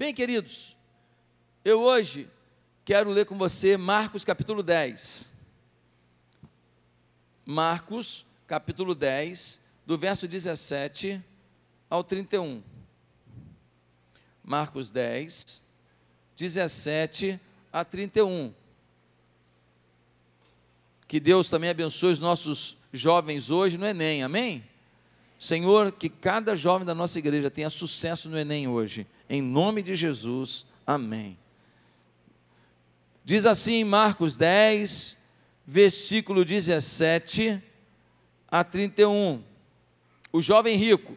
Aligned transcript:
Bem, 0.00 0.14
queridos, 0.14 0.74
eu 1.62 1.82
hoje 1.82 2.26
quero 2.86 3.10
ler 3.10 3.26
com 3.26 3.36
você 3.36 3.76
Marcos 3.76 4.24
capítulo 4.24 4.62
10. 4.62 5.36
Marcos 7.44 8.24
capítulo 8.46 8.94
10, 8.94 9.82
do 9.84 9.98
verso 9.98 10.26
17 10.26 11.22
ao 11.90 12.02
31. 12.02 12.62
Marcos 14.42 14.90
10, 14.90 15.68
17 16.34 17.38
a 17.70 17.84
31. 17.84 18.54
Que 21.06 21.20
Deus 21.20 21.50
também 21.50 21.68
abençoe 21.68 22.12
os 22.12 22.18
nossos 22.18 22.78
jovens 22.90 23.50
hoje 23.50 23.76
no 23.76 23.84
Enem, 23.84 24.22
amém? 24.22 24.64
Senhor, 25.38 25.92
que 25.92 26.08
cada 26.08 26.54
jovem 26.54 26.86
da 26.86 26.94
nossa 26.94 27.18
igreja 27.18 27.50
tenha 27.50 27.68
sucesso 27.68 28.30
no 28.30 28.38
Enem 28.38 28.66
hoje, 28.66 29.06
em 29.30 29.40
nome 29.40 29.80
de 29.80 29.94
Jesus, 29.94 30.66
amém. 30.84 31.38
Diz 33.24 33.46
assim 33.46 33.84
Marcos 33.84 34.36
10, 34.36 35.18
versículo 35.64 36.44
17 36.44 37.62
a 38.50 38.64
31. 38.64 39.40
O 40.32 40.42
jovem 40.42 40.76
rico. 40.76 41.16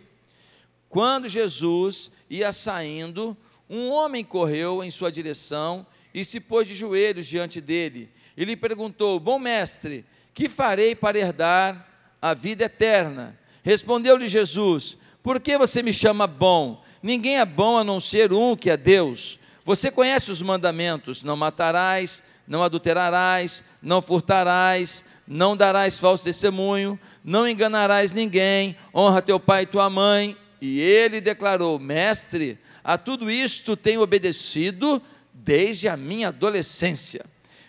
Quando 0.88 1.28
Jesus 1.28 2.12
ia 2.30 2.52
saindo, 2.52 3.36
um 3.68 3.90
homem 3.90 4.24
correu 4.24 4.84
em 4.84 4.92
sua 4.92 5.12
direção 5.12 5.84
e 6.14 6.24
se 6.24 6.40
pôs 6.40 6.68
de 6.68 6.76
joelhos 6.76 7.26
diante 7.26 7.60
dele. 7.60 8.12
E 8.38 8.46
lhe 8.46 8.56
perguntou: 8.56 9.20
Bom 9.20 9.40
mestre, 9.40 10.06
que 10.36 10.48
farei 10.48 10.96
para 10.96 11.18
herdar 11.18 11.90
a 12.22 12.36
vida 12.36 12.66
eterna? 12.66 13.36
Respondeu-lhe 13.64 14.28
Jesus: 14.28 14.98
Por 15.24 15.40
que 15.40 15.58
você 15.58 15.82
me 15.82 15.94
chama 15.94 16.28
bom? 16.28 16.84
Ninguém 17.02 17.40
é 17.40 17.46
bom 17.46 17.78
a 17.78 17.84
não 17.84 18.00
ser 18.00 18.34
um 18.34 18.58
que 18.58 18.70
é 18.70 18.76
Deus. 18.76 19.40
Você 19.64 19.90
conhece 19.90 20.30
os 20.30 20.42
mandamentos: 20.42 21.24
não 21.24 21.38
matarás, 21.38 22.24
não 22.46 22.62
adulterarás, 22.62 23.64
não 23.82 24.02
furtarás, 24.02 25.06
não 25.26 25.56
darás 25.56 25.98
falso 25.98 26.26
testemunho, 26.26 27.00
não 27.24 27.48
enganarás 27.48 28.14
ninguém, 28.14 28.76
honra 28.94 29.22
teu 29.22 29.40
pai 29.40 29.64
e 29.64 29.68
tua 29.68 29.90
mãe. 29.90 30.36
E 30.62 30.82
ele 30.82 31.22
declarou: 31.22 31.80
Mestre, 31.80 32.60
a 32.84 32.98
tudo 32.98 33.32
isto 33.32 33.78
tenho 33.78 34.02
obedecido 34.02 35.02
desde 35.34 35.88
a 35.88 35.96
minha 35.96 36.28
adolescência. 36.28 37.26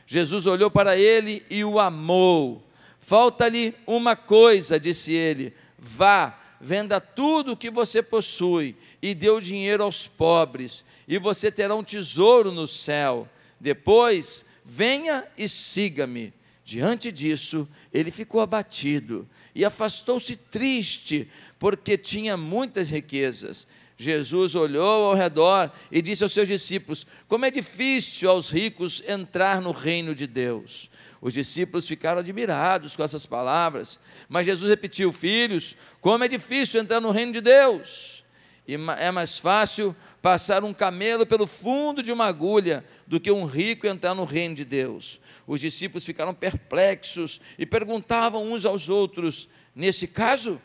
Jesus 0.06 0.46
olhou 0.46 0.70
para 0.70 0.96
ele 0.96 1.44
e 1.48 1.64
o 1.64 1.78
amou. 1.78 2.68
Falta-lhe 2.98 3.74
uma 3.86 4.16
coisa, 4.16 4.80
disse 4.80 5.12
ele: 5.12 5.54
vá, 5.78 6.36
venda 6.64 6.98
tudo 6.98 7.52
o 7.52 7.56
que 7.56 7.70
você 7.70 8.02
possui 8.02 8.74
e 9.02 9.14
dê 9.14 9.28
o 9.28 9.40
dinheiro 9.40 9.82
aos 9.82 10.08
pobres, 10.08 10.82
e 11.06 11.18
você 11.18 11.52
terá 11.52 11.74
um 11.74 11.84
tesouro 11.84 12.50
no 12.50 12.66
céu. 12.66 13.28
Depois, 13.60 14.62
venha 14.64 15.26
e 15.36 15.46
siga-me. 15.46 16.32
Diante 16.64 17.12
disso, 17.12 17.68
ele 17.92 18.10
ficou 18.10 18.40
abatido 18.40 19.28
e 19.54 19.62
afastou-se 19.62 20.34
triste, 20.34 21.30
porque 21.58 21.98
tinha 21.98 22.34
muitas 22.38 22.88
riquezas. 22.88 23.68
Jesus 23.98 24.54
olhou 24.54 25.10
ao 25.10 25.14
redor 25.14 25.70
e 25.92 26.00
disse 26.00 26.22
aos 26.22 26.32
seus 26.32 26.48
discípulos: 26.48 27.06
Como 27.28 27.44
é 27.44 27.50
difícil 27.50 28.30
aos 28.30 28.48
ricos 28.48 29.02
entrar 29.06 29.60
no 29.60 29.70
reino 29.70 30.14
de 30.14 30.26
Deus. 30.26 30.90
Os 31.24 31.32
discípulos 31.32 31.88
ficaram 31.88 32.18
admirados 32.18 32.94
com 32.94 33.02
essas 33.02 33.24
palavras, 33.24 33.98
mas 34.28 34.44
Jesus 34.44 34.68
repetiu: 34.68 35.10
Filhos, 35.10 35.74
como 36.02 36.22
é 36.22 36.28
difícil 36.28 36.78
entrar 36.78 37.00
no 37.00 37.10
reino 37.10 37.32
de 37.32 37.40
Deus. 37.40 38.22
E 38.68 38.74
é 38.74 39.10
mais 39.10 39.38
fácil 39.38 39.96
passar 40.20 40.62
um 40.62 40.74
camelo 40.74 41.24
pelo 41.24 41.46
fundo 41.46 42.02
de 42.02 42.12
uma 42.12 42.26
agulha 42.26 42.84
do 43.06 43.18
que 43.18 43.30
um 43.30 43.46
rico 43.46 43.86
entrar 43.86 44.14
no 44.14 44.24
reino 44.24 44.54
de 44.54 44.66
Deus. 44.66 45.18
Os 45.46 45.62
discípulos 45.62 46.04
ficaram 46.04 46.34
perplexos 46.34 47.40
e 47.58 47.64
perguntavam 47.64 48.52
uns 48.52 48.66
aos 48.66 48.90
outros: 48.90 49.48
Nesse 49.74 50.06
caso, 50.06 50.60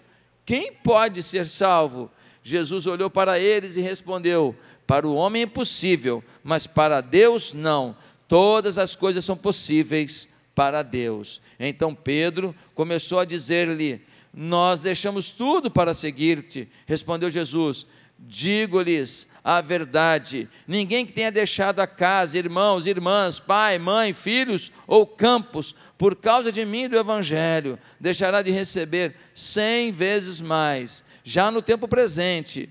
quem 0.46 0.74
pode 0.74 1.24
ser 1.24 1.46
salvo? 1.46 2.12
Jesus 2.44 2.86
olhou 2.86 3.10
para 3.10 3.40
eles 3.40 3.78
e 3.78 3.82
respondeu: 3.82 4.54
Para 4.86 5.08
o 5.08 5.16
homem 5.16 5.44
é 5.44 5.46
impossível, 5.46 6.22
mas 6.44 6.68
para 6.68 7.00
Deus 7.00 7.54
não. 7.54 7.96
Todas 8.28 8.78
as 8.78 8.94
coisas 8.94 9.24
são 9.24 9.38
possíveis 9.38 10.38
para 10.60 10.84
Deus. 10.84 11.42
Então 11.58 11.96
Pedro 11.96 12.54
começou 12.76 13.20
a 13.20 13.24
dizer-lhe: 13.24 14.02
Nós 14.34 14.82
deixamos 14.82 15.32
tudo 15.32 15.72
para 15.72 15.94
seguir-te. 15.94 16.68
Respondeu 16.86 17.30
Jesus: 17.30 17.88
Digo-lhes 18.20 19.30
a 19.42 19.62
verdade: 19.62 20.50
ninguém 20.68 21.06
que 21.06 21.14
tenha 21.14 21.32
deixado 21.32 21.80
a 21.80 21.88
casa, 21.88 22.38
irmãos, 22.38 22.86
irmãs, 22.86 23.40
pai, 23.40 23.80
mãe, 23.80 24.12
filhos 24.12 24.70
ou 24.86 25.08
campos, 25.08 25.74
por 25.98 26.14
causa 26.14 26.52
de 26.52 26.66
mim 26.66 26.84
e 26.84 26.88
do 26.90 26.98
Evangelho, 26.98 27.80
deixará 27.98 28.42
de 28.42 28.52
receber 28.52 29.16
cem 29.34 29.94
vezes 29.94 30.42
mais, 30.42 31.06
já 31.24 31.50
no 31.50 31.62
tempo 31.62 31.88
presente, 31.88 32.68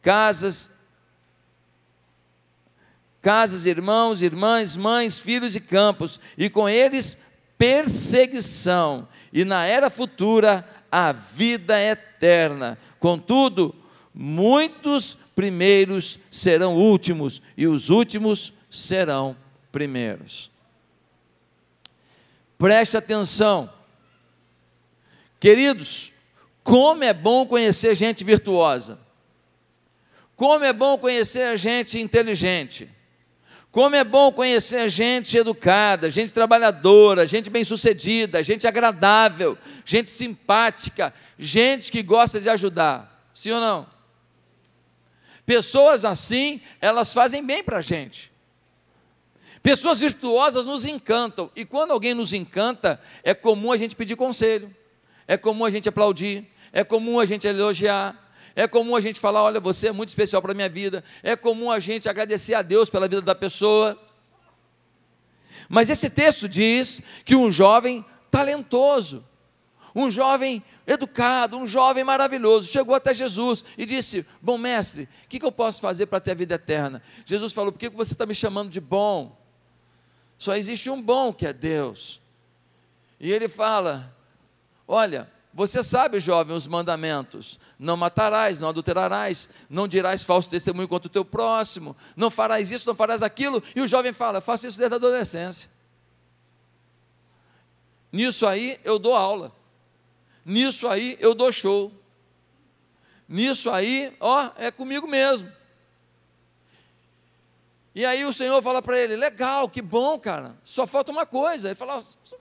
casas, 0.00 0.83
casas, 3.24 3.64
irmãos, 3.64 4.20
irmãs, 4.20 4.76
mães, 4.76 5.18
filhos 5.18 5.56
e 5.56 5.60
campos, 5.60 6.20
e 6.36 6.50
com 6.50 6.68
eles 6.68 7.38
perseguição, 7.56 9.08
e 9.32 9.46
na 9.46 9.64
era 9.64 9.88
futura 9.88 10.62
a 10.92 11.10
vida 11.10 11.80
eterna. 11.80 12.78
Contudo, 13.00 13.74
muitos 14.12 15.16
primeiros 15.34 16.18
serão 16.30 16.76
últimos 16.76 17.40
e 17.56 17.66
os 17.66 17.88
últimos 17.88 18.52
serão 18.70 19.34
primeiros. 19.72 20.50
Preste 22.58 22.98
atenção, 22.98 23.72
queridos, 25.40 26.12
como 26.62 27.02
é 27.02 27.14
bom 27.14 27.46
conhecer 27.46 27.94
gente 27.94 28.22
virtuosa, 28.22 29.00
como 30.36 30.62
é 30.62 30.74
bom 30.74 30.98
conhecer 30.98 31.56
gente 31.56 31.98
inteligente, 31.98 32.93
como 33.74 33.96
é 33.96 34.04
bom 34.04 34.30
conhecer 34.30 34.88
gente 34.88 35.36
educada, 35.36 36.08
gente 36.08 36.32
trabalhadora, 36.32 37.26
gente 37.26 37.50
bem-sucedida, 37.50 38.40
gente 38.40 38.68
agradável, 38.68 39.58
gente 39.84 40.12
simpática, 40.12 41.12
gente 41.36 41.90
que 41.90 42.00
gosta 42.00 42.40
de 42.40 42.48
ajudar. 42.48 43.28
Sim 43.34 43.50
ou 43.50 43.60
não? 43.60 43.86
Pessoas 45.44 46.04
assim, 46.04 46.60
elas 46.80 47.12
fazem 47.12 47.44
bem 47.44 47.64
para 47.64 47.78
a 47.78 47.80
gente. 47.80 48.30
Pessoas 49.60 49.98
virtuosas 49.98 50.64
nos 50.64 50.84
encantam, 50.84 51.50
e 51.56 51.64
quando 51.64 51.90
alguém 51.90 52.14
nos 52.14 52.32
encanta, 52.32 53.02
é 53.24 53.34
comum 53.34 53.72
a 53.72 53.76
gente 53.76 53.96
pedir 53.96 54.14
conselho, 54.14 54.72
é 55.26 55.36
comum 55.36 55.64
a 55.64 55.70
gente 55.70 55.88
aplaudir, 55.88 56.48
é 56.72 56.84
comum 56.84 57.18
a 57.18 57.24
gente 57.24 57.44
elogiar, 57.44 58.23
é 58.56 58.68
comum 58.68 58.94
a 58.94 59.00
gente 59.00 59.18
falar: 59.18 59.42
olha, 59.42 59.60
você 59.60 59.88
é 59.88 59.92
muito 59.92 60.10
especial 60.10 60.40
para 60.40 60.52
a 60.52 60.54
minha 60.54 60.68
vida, 60.68 61.02
é 61.22 61.34
comum 61.34 61.70
a 61.70 61.78
gente 61.78 62.08
agradecer 62.08 62.54
a 62.54 62.62
Deus 62.62 62.88
pela 62.88 63.08
vida 63.08 63.22
da 63.22 63.34
pessoa. 63.34 63.98
Mas 65.68 65.90
esse 65.90 66.10
texto 66.10 66.48
diz 66.48 67.02
que 67.24 67.34
um 67.34 67.50
jovem 67.50 68.04
talentoso, 68.30 69.24
um 69.94 70.10
jovem 70.10 70.62
educado, 70.86 71.56
um 71.56 71.66
jovem 71.66 72.04
maravilhoso, 72.04 72.68
chegou 72.68 72.94
até 72.94 73.12
Jesus 73.12 73.64
e 73.76 73.84
disse: 73.84 74.26
Bom 74.40 74.58
mestre, 74.58 75.08
o 75.24 75.28
que, 75.28 75.40
que 75.40 75.46
eu 75.46 75.52
posso 75.52 75.80
fazer 75.80 76.06
para 76.06 76.20
ter 76.20 76.32
a 76.32 76.34
vida 76.34 76.54
eterna? 76.54 77.02
Jesus 77.24 77.52
falou: 77.52 77.72
Por 77.72 77.78
que 77.78 77.88
você 77.88 78.12
está 78.12 78.26
me 78.26 78.34
chamando 78.34 78.70
de 78.70 78.80
bom? 78.80 79.36
Só 80.38 80.54
existe 80.54 80.90
um 80.90 81.00
bom 81.00 81.32
que 81.32 81.46
é 81.46 81.52
Deus. 81.52 82.20
E 83.18 83.32
ele 83.32 83.48
fala: 83.48 84.14
Olha, 84.86 85.32
você 85.54 85.84
sabe, 85.84 86.18
jovem, 86.18 86.54
os 86.54 86.66
mandamentos: 86.66 87.60
não 87.78 87.96
matarás, 87.96 88.58
não 88.58 88.68
adulterarás, 88.68 89.50
não 89.70 89.86
dirás 89.86 90.24
falso 90.24 90.50
testemunho 90.50 90.88
contra 90.88 91.06
o 91.06 91.10
teu 91.10 91.24
próximo, 91.24 91.96
não 92.16 92.28
farás 92.28 92.72
isso, 92.72 92.88
não 92.88 92.94
farás 92.94 93.22
aquilo. 93.22 93.62
E 93.74 93.80
o 93.80 93.86
jovem 93.86 94.12
fala: 94.12 94.40
Faço 94.40 94.66
isso 94.66 94.76
desde 94.76 94.94
a 94.94 94.96
adolescência. 94.96 95.70
Nisso 98.10 98.48
aí 98.48 98.80
eu 98.82 98.98
dou 98.98 99.14
aula. 99.14 99.52
Nisso 100.44 100.88
aí 100.88 101.16
eu 101.20 101.34
dou 101.34 101.52
show. 101.52 101.92
Nisso 103.28 103.70
aí, 103.70 104.12
ó, 104.18 104.50
é 104.56 104.72
comigo 104.72 105.06
mesmo. 105.06 105.50
E 107.94 108.04
aí 108.04 108.24
o 108.24 108.32
Senhor 108.32 108.60
fala 108.60 108.82
para 108.82 108.98
ele: 108.98 109.14
legal, 109.14 109.68
que 109.68 109.80
bom, 109.80 110.18
cara. 110.18 110.56
Só 110.64 110.84
falta 110.84 111.12
uma 111.12 111.24
coisa. 111.24 111.68
Ele 111.68 111.76
fala: 111.76 112.00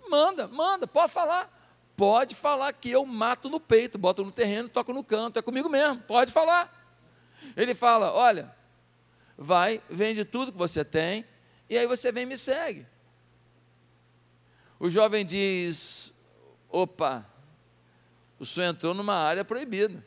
manda, 0.10 0.48
manda, 0.48 0.88
pode 0.88 1.14
falar. 1.14 1.53
Pode 1.96 2.34
falar 2.34 2.74
que 2.74 2.90
eu 2.90 3.06
mato 3.06 3.50
no 3.50 3.60
peito, 3.60 3.98
boto 3.98 4.24
no 4.24 4.32
terreno, 4.32 4.68
toco 4.68 4.92
no 4.92 5.04
canto, 5.04 5.38
é 5.38 5.42
comigo 5.42 5.70
mesmo, 5.70 6.02
pode 6.04 6.34
falar. 6.34 6.72
Ele 7.56 7.76
fala: 7.76 8.12
olha, 8.12 8.54
vai, 9.38 9.82
vende 9.90 10.26
tudo 10.26 10.52
que 10.52 10.58
você 10.58 10.84
tem, 10.84 11.26
e 11.70 11.78
aí 11.78 11.86
você 11.86 12.12
vem 12.12 12.24
e 12.24 12.28
me 12.28 12.38
segue. 12.38 12.86
O 14.80 14.90
jovem 14.90 15.26
diz: 15.26 16.28
opa, 16.70 17.26
o 18.40 18.46
senhor 18.46 18.68
entrou 18.68 18.94
numa 18.94 19.16
área 19.16 19.46
proibida. 19.46 20.04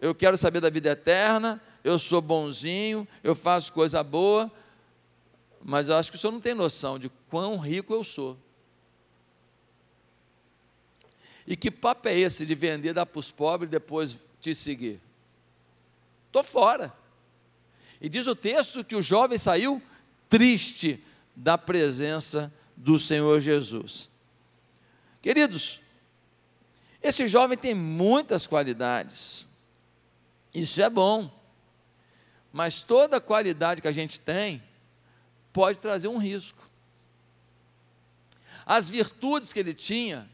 eu 0.00 0.14
quero 0.14 0.38
saber 0.38 0.60
da 0.60 0.70
vida 0.70 0.90
eterna, 0.90 1.62
eu 1.84 1.98
sou 1.98 2.22
bonzinho, 2.22 3.06
eu 3.22 3.34
faço 3.34 3.72
coisa 3.72 4.02
boa, 4.02 4.50
mas 5.62 5.90
eu 5.90 5.96
acho 5.96 6.10
que 6.10 6.16
o 6.16 6.20
senhor 6.20 6.32
não 6.32 6.40
tem 6.40 6.54
noção 6.54 6.98
de 6.98 7.10
quão 7.28 7.58
rico 7.58 7.92
eu 7.92 8.02
sou. 8.02 8.38
E 11.50 11.56
que 11.56 11.70
papo 11.70 12.06
é 12.08 12.14
esse 12.14 12.44
de 12.44 12.54
vender, 12.54 12.92
dar 12.92 13.06
para 13.06 13.18
os 13.18 13.30
pobres 13.30 13.68
e 13.68 13.70
depois 13.70 14.18
te 14.38 14.54
seguir? 14.54 15.00
Estou 16.26 16.44
fora. 16.44 16.92
E 18.02 18.06
diz 18.06 18.26
o 18.26 18.36
texto 18.36 18.84
que 18.84 18.94
o 18.94 19.00
jovem 19.00 19.38
saiu 19.38 19.82
triste 20.28 21.02
da 21.34 21.56
presença 21.56 22.54
do 22.76 22.98
Senhor 22.98 23.40
Jesus. 23.40 24.10
Queridos, 25.22 25.80
esse 27.02 27.26
jovem 27.26 27.56
tem 27.56 27.74
muitas 27.74 28.46
qualidades, 28.46 29.48
isso 30.52 30.82
é 30.82 30.90
bom, 30.90 31.34
mas 32.52 32.82
toda 32.82 33.22
qualidade 33.22 33.80
que 33.80 33.88
a 33.88 33.92
gente 33.92 34.20
tem 34.20 34.62
pode 35.50 35.78
trazer 35.78 36.08
um 36.08 36.18
risco. 36.18 36.62
As 38.66 38.90
virtudes 38.90 39.50
que 39.50 39.60
ele 39.60 39.72
tinha, 39.72 40.28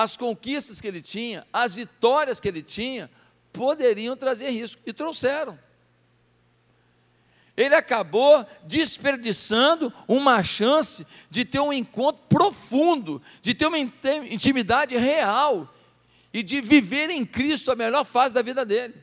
as 0.00 0.16
conquistas 0.16 0.80
que 0.80 0.86
ele 0.86 1.02
tinha, 1.02 1.46
as 1.52 1.74
vitórias 1.74 2.38
que 2.38 2.46
ele 2.46 2.62
tinha, 2.62 3.10
poderiam 3.52 4.16
trazer 4.16 4.50
risco, 4.50 4.80
e 4.86 4.92
trouxeram 4.92 5.58
ele 7.56 7.74
acabou 7.74 8.46
desperdiçando 8.62 9.92
uma 10.06 10.44
chance 10.44 11.04
de 11.28 11.44
ter 11.44 11.58
um 11.58 11.72
encontro 11.72 12.22
profundo, 12.28 13.20
de 13.42 13.52
ter 13.52 13.66
uma 13.66 13.76
intimidade 13.76 14.96
real 14.96 15.68
e 16.32 16.40
de 16.44 16.60
viver 16.60 17.10
em 17.10 17.26
Cristo 17.26 17.72
a 17.72 17.74
melhor 17.74 18.04
fase 18.04 18.32
da 18.32 18.42
vida 18.42 18.64
dele. 18.64 18.94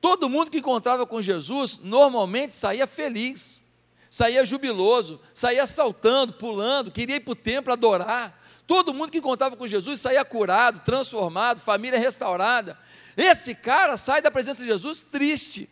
Todo 0.00 0.28
mundo 0.28 0.48
que 0.48 0.58
encontrava 0.58 1.04
com 1.04 1.20
Jesus 1.20 1.80
normalmente 1.82 2.54
saía 2.54 2.86
feliz, 2.86 3.64
saía 4.08 4.44
jubiloso, 4.44 5.20
saía 5.34 5.66
saltando, 5.66 6.34
pulando, 6.34 6.92
queria 6.92 7.16
ir 7.16 7.24
para 7.24 7.32
o 7.32 7.36
templo 7.36 7.72
adorar. 7.72 8.39
Todo 8.70 8.94
mundo 8.94 9.10
que 9.10 9.18
encontrava 9.18 9.56
com 9.56 9.66
Jesus 9.66 10.00
saía 10.00 10.24
curado, 10.24 10.80
transformado, 10.84 11.60
família 11.60 11.98
restaurada. 11.98 12.78
Esse 13.16 13.54
cara 13.54 13.96
sai 13.96 14.22
da 14.22 14.30
presença 14.30 14.62
de 14.62 14.68
Jesus 14.68 15.00
triste 15.00 15.68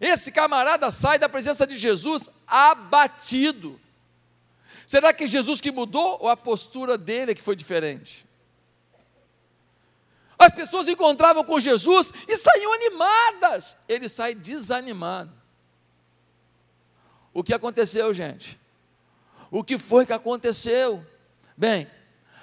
esse 0.00 0.30
camarada 0.30 0.90
sai 0.90 1.18
da 1.18 1.28
presença 1.28 1.66
de 1.66 1.76
Jesus 1.76 2.30
abatido. 2.46 3.80
Será 4.86 5.12
que 5.12 5.26
Jesus 5.26 5.60
que 5.60 5.70
mudou 5.70 6.18
ou 6.20 6.28
a 6.28 6.36
postura 6.36 6.96
dele 6.96 7.34
que 7.34 7.42
foi 7.42 7.56
diferente? 7.56 8.26
As 10.38 10.52
pessoas 10.52 10.86
encontravam 10.86 11.42
com 11.42 11.58
Jesus 11.58 12.12
e 12.28 12.36
saíam 12.36 12.72
animadas, 12.74 13.78
ele 13.88 14.08
sai 14.08 14.36
desanimado. 14.36 15.32
O 17.34 17.42
que 17.42 17.52
aconteceu, 17.52 18.14
gente? 18.14 18.58
O 19.50 19.64
que 19.64 19.78
foi 19.78 20.04
que 20.04 20.12
aconteceu? 20.12 21.04
Bem, 21.56 21.88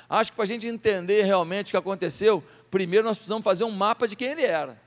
acho 0.09 0.31
que 0.31 0.35
para 0.35 0.43
a 0.43 0.47
gente 0.47 0.67
entender 0.67 1.23
realmente 1.23 1.67
o 1.67 1.71
que 1.71 1.77
aconteceu, 1.77 2.43
primeiro 2.71 3.05
nós 3.05 3.17
precisamos 3.17 3.43
fazer 3.43 3.63
um 3.63 3.71
mapa 3.71 4.07
de 4.07 4.15
quem 4.15 4.29
ele 4.29 4.43
era. 4.43 4.81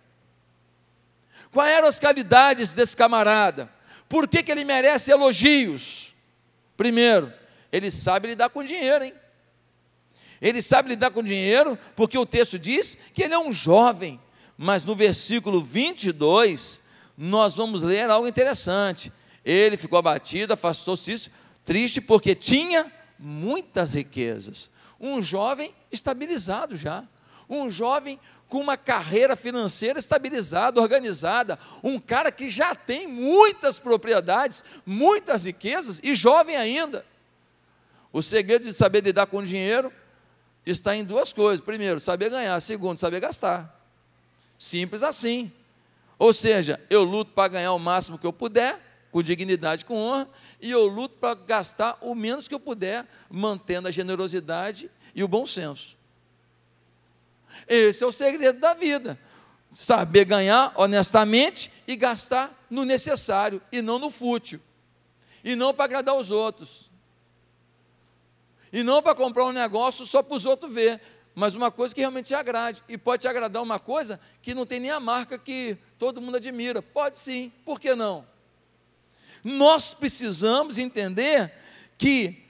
Quais 1.50 1.76
eram 1.76 1.88
as 1.88 1.98
qualidades 1.98 2.74
desse 2.74 2.96
camarada? 2.96 3.70
Por 4.08 4.28
que, 4.28 4.42
que 4.42 4.50
ele 4.50 4.64
merece 4.64 5.10
elogios? 5.10 6.14
Primeiro, 6.76 7.32
ele 7.70 7.90
sabe 7.90 8.28
lidar 8.28 8.50
com 8.50 8.62
dinheiro, 8.62 9.04
hein? 9.04 9.14
Ele 10.40 10.62
sabe 10.62 10.90
lidar 10.90 11.10
com 11.10 11.22
dinheiro, 11.22 11.76
porque 11.96 12.16
o 12.16 12.26
texto 12.26 12.58
diz 12.58 12.96
que 13.12 13.22
ele 13.22 13.34
é 13.34 13.38
um 13.38 13.52
jovem, 13.52 14.20
mas 14.56 14.84
no 14.84 14.94
versículo 14.94 15.60
22, 15.60 16.82
nós 17.16 17.54
vamos 17.54 17.82
ler 17.82 18.08
algo 18.08 18.28
interessante. 18.28 19.12
Ele 19.44 19.76
ficou 19.76 19.98
abatido, 19.98 20.52
afastou-se 20.52 21.30
triste, 21.68 22.00
porque 22.00 22.34
tinha 22.34 22.90
muitas 23.18 23.92
riquezas. 23.92 24.70
Um 24.98 25.20
jovem 25.20 25.70
estabilizado 25.92 26.74
já, 26.78 27.04
um 27.46 27.70
jovem 27.70 28.18
com 28.48 28.58
uma 28.58 28.78
carreira 28.78 29.36
financeira 29.36 29.98
estabilizada, 29.98 30.80
organizada, 30.80 31.58
um 31.84 32.00
cara 32.00 32.32
que 32.32 32.50
já 32.50 32.74
tem 32.74 33.06
muitas 33.06 33.78
propriedades, 33.78 34.64
muitas 34.86 35.44
riquezas 35.44 36.00
e 36.02 36.14
jovem 36.14 36.56
ainda. 36.56 37.04
O 38.10 38.22
segredo 38.22 38.64
de 38.64 38.72
saber 38.72 39.02
lidar 39.02 39.26
com 39.26 39.42
dinheiro 39.42 39.92
está 40.64 40.96
em 40.96 41.04
duas 41.04 41.34
coisas: 41.34 41.62
primeiro, 41.62 42.00
saber 42.00 42.30
ganhar, 42.30 42.58
segundo, 42.60 42.96
saber 42.96 43.20
gastar. 43.20 43.78
Simples 44.58 45.02
assim. 45.02 45.52
Ou 46.18 46.32
seja, 46.32 46.80
eu 46.88 47.04
luto 47.04 47.32
para 47.32 47.48
ganhar 47.48 47.74
o 47.74 47.78
máximo 47.78 48.18
que 48.18 48.26
eu 48.26 48.32
puder, 48.32 48.87
com 49.10 49.22
dignidade, 49.22 49.84
com 49.84 49.96
honra, 49.96 50.28
e 50.60 50.70
eu 50.70 50.86
luto 50.86 51.16
para 51.18 51.34
gastar 51.34 51.98
o 52.00 52.14
menos 52.14 52.46
que 52.46 52.54
eu 52.54 52.60
puder, 52.60 53.06
mantendo 53.30 53.88
a 53.88 53.90
generosidade 53.90 54.90
e 55.14 55.22
o 55.22 55.28
bom 55.28 55.46
senso. 55.46 55.96
Esse 57.66 58.04
é 58.04 58.06
o 58.06 58.12
segredo 58.12 58.60
da 58.60 58.74
vida. 58.74 59.18
Saber 59.70 60.24
ganhar 60.24 60.72
honestamente 60.76 61.70
e 61.86 61.96
gastar 61.96 62.52
no 62.70 62.84
necessário 62.84 63.60
e 63.72 63.82
não 63.82 63.98
no 63.98 64.10
fútil. 64.10 64.60
E 65.42 65.54
não 65.54 65.72
para 65.74 65.84
agradar 65.84 66.16
os 66.16 66.30
outros. 66.30 66.90
E 68.72 68.82
não 68.82 69.02
para 69.02 69.14
comprar 69.14 69.44
um 69.44 69.52
negócio 69.52 70.04
só 70.04 70.22
para 70.22 70.36
os 70.36 70.44
outros 70.44 70.72
ver, 70.72 71.00
mas 71.34 71.54
uma 71.54 71.70
coisa 71.70 71.94
que 71.94 72.00
realmente 72.00 72.26
te 72.26 72.34
agrade. 72.34 72.82
E 72.88 72.98
pode 72.98 73.22
te 73.22 73.28
agradar 73.28 73.62
uma 73.62 73.78
coisa 73.78 74.20
que 74.42 74.54
não 74.54 74.66
tem 74.66 74.80
nem 74.80 74.90
a 74.90 75.00
marca 75.00 75.38
que 75.38 75.76
todo 75.98 76.20
mundo 76.20 76.36
admira. 76.36 76.82
Pode 76.82 77.16
sim, 77.18 77.52
por 77.64 77.80
que 77.80 77.94
não? 77.94 78.26
Nós 79.48 79.94
precisamos 79.94 80.76
entender 80.76 81.50
que 81.96 82.44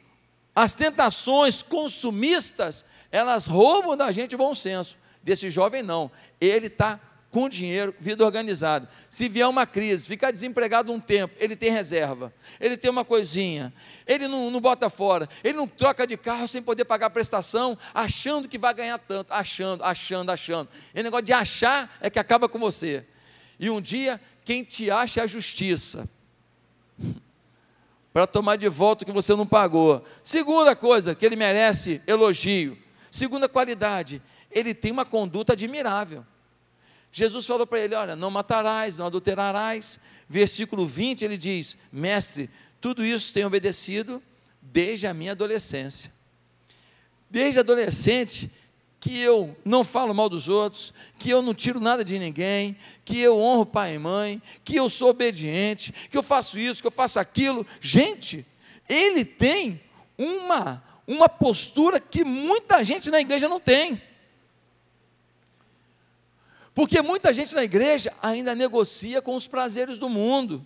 as 0.54 0.74
tentações 0.74 1.62
consumistas, 1.62 2.84
elas 3.12 3.46
roubam 3.46 3.96
da 3.96 4.10
gente 4.10 4.34
o 4.34 4.38
bom 4.38 4.52
senso. 4.52 4.96
Desse 5.22 5.48
jovem, 5.48 5.82
não. 5.82 6.10
Ele 6.40 6.66
está 6.66 6.98
com 7.30 7.48
dinheiro, 7.48 7.94
vida 8.00 8.24
organizada. 8.24 8.88
Se 9.08 9.28
vier 9.28 9.46
uma 9.46 9.64
crise, 9.64 10.08
ficar 10.08 10.32
desempregado 10.32 10.92
um 10.92 10.98
tempo, 10.98 11.34
ele 11.38 11.54
tem 11.54 11.70
reserva, 11.70 12.32
ele 12.58 12.76
tem 12.76 12.90
uma 12.90 13.04
coisinha, 13.04 13.72
ele 14.06 14.26
não, 14.26 14.50
não 14.50 14.60
bota 14.60 14.88
fora, 14.90 15.28
ele 15.44 15.56
não 15.56 15.68
troca 15.68 16.06
de 16.06 16.16
carro 16.16 16.48
sem 16.48 16.62
poder 16.62 16.84
pagar 16.84 17.06
a 17.06 17.10
prestação, 17.10 17.78
achando 17.92 18.48
que 18.48 18.58
vai 18.58 18.72
ganhar 18.74 18.98
tanto, 18.98 19.30
achando, 19.30 19.84
achando, 19.84 20.30
achando. 20.30 20.68
E 20.94 21.02
negócio 21.02 21.26
de 21.26 21.32
achar 21.32 21.96
é 22.00 22.08
que 22.10 22.18
acaba 22.18 22.48
com 22.48 22.58
você. 22.58 23.04
E 23.60 23.68
um 23.70 23.80
dia, 23.80 24.20
quem 24.44 24.64
te 24.64 24.90
acha 24.90 25.20
é 25.20 25.22
a 25.22 25.26
justiça. 25.26 26.17
Para 28.12 28.26
tomar 28.26 28.56
de 28.56 28.68
volta 28.68 29.04
o 29.04 29.06
que 29.06 29.12
você 29.12 29.34
não 29.36 29.46
pagou. 29.46 30.04
Segunda 30.24 30.74
coisa, 30.74 31.14
que 31.14 31.24
ele 31.24 31.36
merece 31.36 32.02
elogio. 32.06 32.76
Segunda 33.10 33.48
qualidade, 33.48 34.20
ele 34.50 34.74
tem 34.74 34.90
uma 34.90 35.04
conduta 35.04 35.52
admirável. 35.52 36.24
Jesus 37.12 37.46
falou 37.46 37.66
para 37.66 37.80
ele: 37.80 37.94
Olha, 37.94 38.16
não 38.16 38.30
matarás, 38.30 38.98
não 38.98 39.06
adulterarás. 39.06 40.00
Versículo 40.28 40.86
20 40.86 41.24
ele 41.24 41.36
diz: 41.36 41.76
Mestre, 41.92 42.50
tudo 42.80 43.04
isso 43.04 43.32
tenho 43.32 43.46
obedecido 43.46 44.22
desde 44.60 45.06
a 45.06 45.14
minha 45.14 45.32
adolescência. 45.32 46.12
Desde 47.30 47.60
adolescente, 47.60 48.50
que 49.00 49.20
eu 49.20 49.56
não 49.64 49.84
falo 49.84 50.12
mal 50.12 50.28
dos 50.28 50.48
outros, 50.48 50.92
que 51.18 51.30
eu 51.30 51.40
não 51.40 51.54
tiro 51.54 51.78
nada 51.78 52.04
de 52.04 52.18
ninguém, 52.18 52.76
que 53.04 53.20
eu 53.20 53.38
honro 53.38 53.64
pai 53.64 53.94
e 53.94 53.98
mãe, 53.98 54.42
que 54.64 54.76
eu 54.76 54.90
sou 54.90 55.10
obediente, 55.10 55.92
que 56.10 56.18
eu 56.18 56.22
faço 56.22 56.58
isso, 56.58 56.80
que 56.80 56.86
eu 56.86 56.92
faço 56.92 57.20
aquilo. 57.20 57.66
Gente, 57.80 58.44
ele 58.88 59.24
tem 59.24 59.80
uma, 60.16 60.82
uma 61.06 61.28
postura 61.28 62.00
que 62.00 62.24
muita 62.24 62.82
gente 62.82 63.10
na 63.10 63.20
igreja 63.20 63.48
não 63.48 63.60
tem. 63.60 64.02
Porque 66.74 67.00
muita 67.02 67.32
gente 67.32 67.54
na 67.54 67.64
igreja 67.64 68.12
ainda 68.22 68.54
negocia 68.54 69.22
com 69.22 69.34
os 69.34 69.46
prazeres 69.46 69.98
do 69.98 70.08
mundo. 70.08 70.64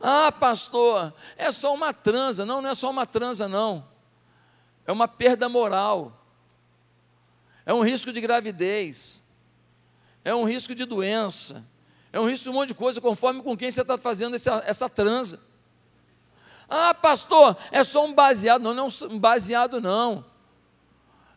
Ah, 0.00 0.30
pastor, 0.30 1.14
é 1.36 1.50
só 1.50 1.72
uma 1.72 1.92
transa. 1.92 2.44
Não, 2.44 2.60
não 2.60 2.70
é 2.70 2.74
só 2.74 2.90
uma 2.90 3.06
transa, 3.06 3.48
não. 3.48 3.84
É 4.86 4.92
uma 4.92 5.08
perda 5.08 5.48
moral. 5.48 6.23
É 7.66 7.72
um 7.72 7.82
risco 7.82 8.12
de 8.12 8.20
gravidez. 8.20 9.22
É 10.24 10.34
um 10.34 10.44
risco 10.44 10.74
de 10.74 10.84
doença. 10.84 11.64
É 12.12 12.20
um 12.20 12.26
risco 12.26 12.44
de 12.44 12.50
um 12.50 12.52
monte 12.52 12.68
de 12.68 12.74
coisa, 12.74 13.00
conforme 13.00 13.42
com 13.42 13.56
quem 13.56 13.70
você 13.70 13.80
está 13.80 13.98
fazendo 13.98 14.36
essa, 14.36 14.62
essa 14.66 14.88
transa. 14.88 15.40
Ah, 16.68 16.94
pastor, 16.94 17.56
é 17.70 17.82
só 17.84 18.04
um 18.04 18.12
baseado. 18.12 18.62
Não, 18.62 18.74
não 18.74 18.86
é 18.86 19.04
um 19.06 19.18
baseado, 19.18 19.80
não. 19.80 20.24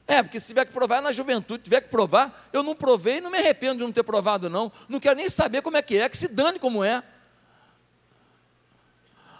É, 0.08 0.24
porque 0.24 0.40
se 0.40 0.48
tiver 0.48 0.66
que 0.66 0.72
provar 0.72 1.00
é 1.00 1.02
na 1.02 1.12
juventude, 1.12 1.64
tiver 1.64 1.82
que 1.82 1.90
provar, 1.90 2.50
eu 2.54 2.64
não 2.64 2.74
provei 2.74 3.18
e 3.18 3.22
não 3.22 3.30
me 3.30 3.38
arrependo 3.38 3.80
de 3.80 3.84
não 3.84 3.92
ter 3.92 4.04
provado, 4.04 4.50
não. 4.50 4.72
Não 4.88 5.02
quero 5.02 5.18
nem 5.18 5.28
saber 5.28 5.62
como 5.62 5.76
é 5.76 5.82
que 5.82 5.98
é, 5.98 6.08
que 6.08 6.16
se 6.16 6.30
dane 6.30 6.60
como 6.60 6.82
é. 6.82 7.04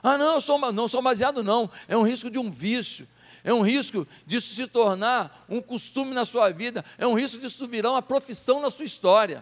Ah, 0.04 0.18
não, 0.18 0.36
eu 0.36 0.42
sou, 0.42 0.72
não 0.74 0.88
sou 0.88 1.02
baseado, 1.02 1.42
não. 1.42 1.70
É 1.88 1.96
um 1.96 2.04
risco 2.04 2.30
de 2.30 2.38
um 2.38 2.52
vício, 2.52 3.08
é 3.48 3.54
um 3.54 3.62
risco 3.62 4.06
disso 4.26 4.54
se 4.54 4.68
tornar 4.68 5.46
um 5.48 5.62
costume 5.62 6.14
na 6.14 6.26
sua 6.26 6.50
vida, 6.50 6.84
é 6.98 7.08
um 7.08 7.14
risco 7.14 7.40
disso 7.40 7.66
virar 7.66 7.92
uma 7.92 8.02
profissão 8.02 8.60
na 8.60 8.70
sua 8.70 8.84
história. 8.84 9.42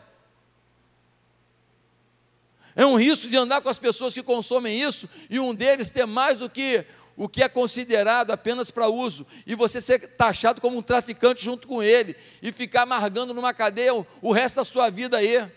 É 2.75 2.85
um 2.85 2.97
risco 2.97 3.27
de 3.27 3.35
andar 3.35 3.61
com 3.61 3.69
as 3.69 3.79
pessoas 3.79 4.13
que 4.13 4.21
consomem 4.21 4.79
isso 4.79 5.09
e 5.27 5.39
um 5.39 5.55
deles 5.55 5.89
ter 5.89 6.05
mais 6.05 6.37
do 6.37 6.47
que 6.47 6.85
o 7.17 7.27
que 7.27 7.41
é 7.41 7.49
considerado 7.49 8.29
apenas 8.29 8.69
para 8.69 8.87
uso, 8.87 9.25
e 9.43 9.55
você 9.55 9.81
ser 9.81 9.97
taxado 10.15 10.61
como 10.61 10.77
um 10.77 10.83
traficante 10.83 11.43
junto 11.43 11.67
com 11.67 11.81
ele, 11.81 12.15
e 12.43 12.51
ficar 12.51 12.83
amargando 12.83 13.33
numa 13.33 13.55
cadeia 13.55 13.91
o 14.21 14.31
resto 14.31 14.57
da 14.57 14.65
sua 14.65 14.91
vida 14.91 15.17
aí. 15.17 15.51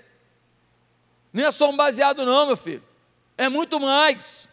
Nem 1.35 1.45
é 1.45 1.51
só 1.51 1.69
um 1.69 1.77
baseado, 1.77 2.25
não, 2.25 2.47
meu 2.47 2.57
filho, 2.57 2.83
é 3.37 3.51
muito 3.51 3.79
mais. 3.79 4.49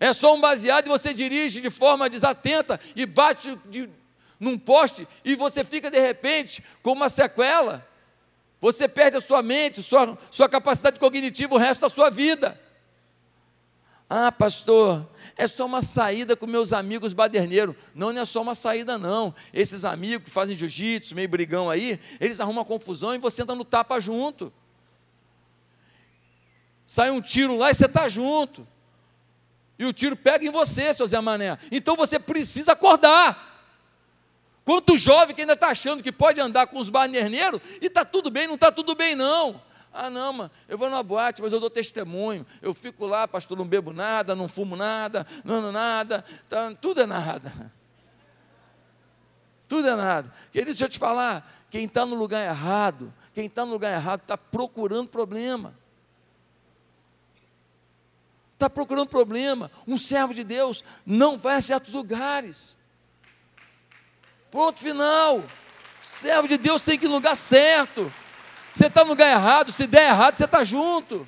É 0.00 0.14
só 0.14 0.34
um 0.34 0.40
baseado 0.40 0.86
e 0.86 0.88
você 0.88 1.12
dirige 1.12 1.60
de 1.60 1.68
forma 1.68 2.08
desatenta 2.08 2.80
e 2.96 3.04
bate 3.04 3.54
de, 3.66 3.86
num 4.40 4.58
poste 4.58 5.06
e 5.22 5.34
você 5.34 5.62
fica 5.62 5.90
de 5.90 6.00
repente 6.00 6.64
com 6.82 6.92
uma 6.92 7.10
sequela. 7.10 7.86
Você 8.62 8.88
perde 8.88 9.18
a 9.18 9.20
sua 9.20 9.42
mente, 9.42 9.82
sua, 9.82 10.18
sua 10.30 10.48
capacidade 10.48 10.98
cognitiva 10.98 11.54
o 11.54 11.58
resto 11.58 11.82
da 11.82 11.90
sua 11.90 12.08
vida. 12.08 12.58
Ah, 14.08 14.32
pastor, 14.32 15.06
é 15.36 15.46
só 15.46 15.66
uma 15.66 15.82
saída 15.82 16.34
com 16.34 16.46
meus 16.46 16.72
amigos 16.72 17.12
baderneiros. 17.12 17.76
Não, 17.94 18.10
não 18.10 18.22
é 18.22 18.24
só 18.24 18.40
uma 18.40 18.54
saída, 18.54 18.96
não. 18.96 19.34
Esses 19.52 19.84
amigos 19.84 20.24
que 20.24 20.30
fazem 20.30 20.56
jiu-jitsu, 20.56 21.14
meio 21.14 21.28
brigão 21.28 21.68
aí, 21.68 22.00
eles 22.18 22.40
arrumam 22.40 22.64
confusão 22.64 23.14
e 23.14 23.18
você 23.18 23.42
anda 23.42 23.54
no 23.54 23.64
tapa 23.66 24.00
junto. 24.00 24.50
Sai 26.86 27.10
um 27.10 27.20
tiro 27.20 27.56
lá 27.56 27.70
e 27.70 27.74
você 27.74 27.84
está 27.84 28.08
junto 28.08 28.66
e 29.80 29.86
o 29.86 29.94
tiro 29.94 30.14
pega 30.14 30.44
em 30.44 30.50
você, 30.50 30.92
seu 30.92 31.06
Zé 31.06 31.18
Mané. 31.22 31.58
Então 31.72 31.96
você 31.96 32.18
precisa 32.18 32.72
acordar. 32.72 33.48
Quanto 34.62 34.98
jovem 34.98 35.34
que 35.34 35.40
ainda 35.40 35.54
está 35.54 35.68
achando 35.68 36.02
que 36.02 36.12
pode 36.12 36.38
andar 36.38 36.66
com 36.66 36.78
os 36.78 36.90
banerneiros 36.90 37.62
e 37.80 37.86
está 37.86 38.04
tudo 38.04 38.30
bem, 38.30 38.46
não 38.46 38.56
está 38.56 38.70
tudo 38.70 38.94
bem, 38.94 39.16
não. 39.16 39.58
Ah, 39.90 40.10
não, 40.10 40.34
mano, 40.34 40.50
eu 40.68 40.76
vou 40.76 40.90
numa 40.90 41.02
boate, 41.02 41.40
mas 41.40 41.50
eu 41.54 41.58
dou 41.58 41.70
testemunho. 41.70 42.46
Eu 42.60 42.74
fico 42.74 43.06
lá, 43.06 43.26
pastor, 43.26 43.56
não 43.56 43.66
bebo 43.66 43.90
nada, 43.90 44.36
não 44.36 44.46
fumo 44.46 44.76
nada, 44.76 45.26
não, 45.42 45.62
não 45.62 45.72
nada, 45.72 46.26
tá, 46.46 46.74
tudo 46.74 47.00
é 47.00 47.06
nada. 47.06 47.50
Tudo 49.66 49.86
é 49.86 49.94
nada. 49.94 50.32
Querido, 50.50 50.72
deixa 50.72 50.86
eu 50.86 50.88
te 50.88 50.98
falar: 50.98 51.48
quem 51.70 51.84
está 51.84 52.04
no 52.04 52.16
lugar 52.16 52.44
errado, 52.44 53.14
quem 53.32 53.46
está 53.46 53.64
no 53.64 53.70
lugar 53.70 53.92
errado 53.92 54.22
está 54.22 54.36
procurando 54.36 55.08
problema 55.08 55.72
está 58.60 58.68
procurando 58.68 59.08
problema. 59.08 59.70
Um 59.86 59.96
servo 59.96 60.34
de 60.34 60.44
Deus 60.44 60.84
não 61.06 61.38
vai 61.38 61.56
a 61.56 61.60
certos 61.60 61.94
lugares. 61.94 62.76
Ponto 64.50 64.78
final. 64.78 65.42
Servo 66.02 66.46
de 66.46 66.58
Deus 66.58 66.82
tem 66.82 66.98
que 66.98 67.06
ir 67.06 67.08
no 67.08 67.14
lugar 67.14 67.34
certo. 67.34 68.12
Você 68.72 68.86
está 68.86 69.02
no 69.02 69.10
lugar 69.10 69.30
errado, 69.30 69.72
se 69.72 69.86
der 69.86 70.10
errado, 70.10 70.34
você 70.34 70.44
está 70.44 70.62
junto. 70.62 71.26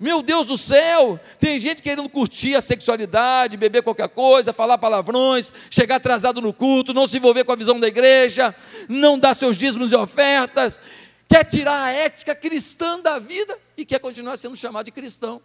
Meu 0.00 0.22
Deus 0.22 0.46
do 0.46 0.56
céu, 0.56 1.20
tem 1.38 1.58
gente 1.58 1.82
querendo 1.82 2.08
curtir 2.08 2.56
a 2.56 2.60
sexualidade, 2.60 3.56
beber 3.56 3.82
qualquer 3.82 4.08
coisa, 4.08 4.52
falar 4.52 4.76
palavrões, 4.76 5.52
chegar 5.70 5.96
atrasado 5.96 6.40
no 6.40 6.52
culto, 6.52 6.92
não 6.92 7.06
se 7.06 7.18
envolver 7.18 7.44
com 7.44 7.52
a 7.52 7.56
visão 7.56 7.78
da 7.78 7.86
igreja, 7.86 8.54
não 8.88 9.18
dar 9.18 9.34
seus 9.34 9.56
dízimos 9.56 9.92
e 9.92 9.94
ofertas, 9.94 10.80
quer 11.28 11.44
tirar 11.44 11.84
a 11.84 11.92
ética 11.92 12.34
cristã 12.34 12.98
da 12.98 13.20
vida 13.20 13.56
e 13.76 13.84
quer 13.84 14.00
continuar 14.00 14.36
sendo 14.36 14.56
chamado 14.56 14.86
de 14.86 14.92
cristão. 14.92 15.40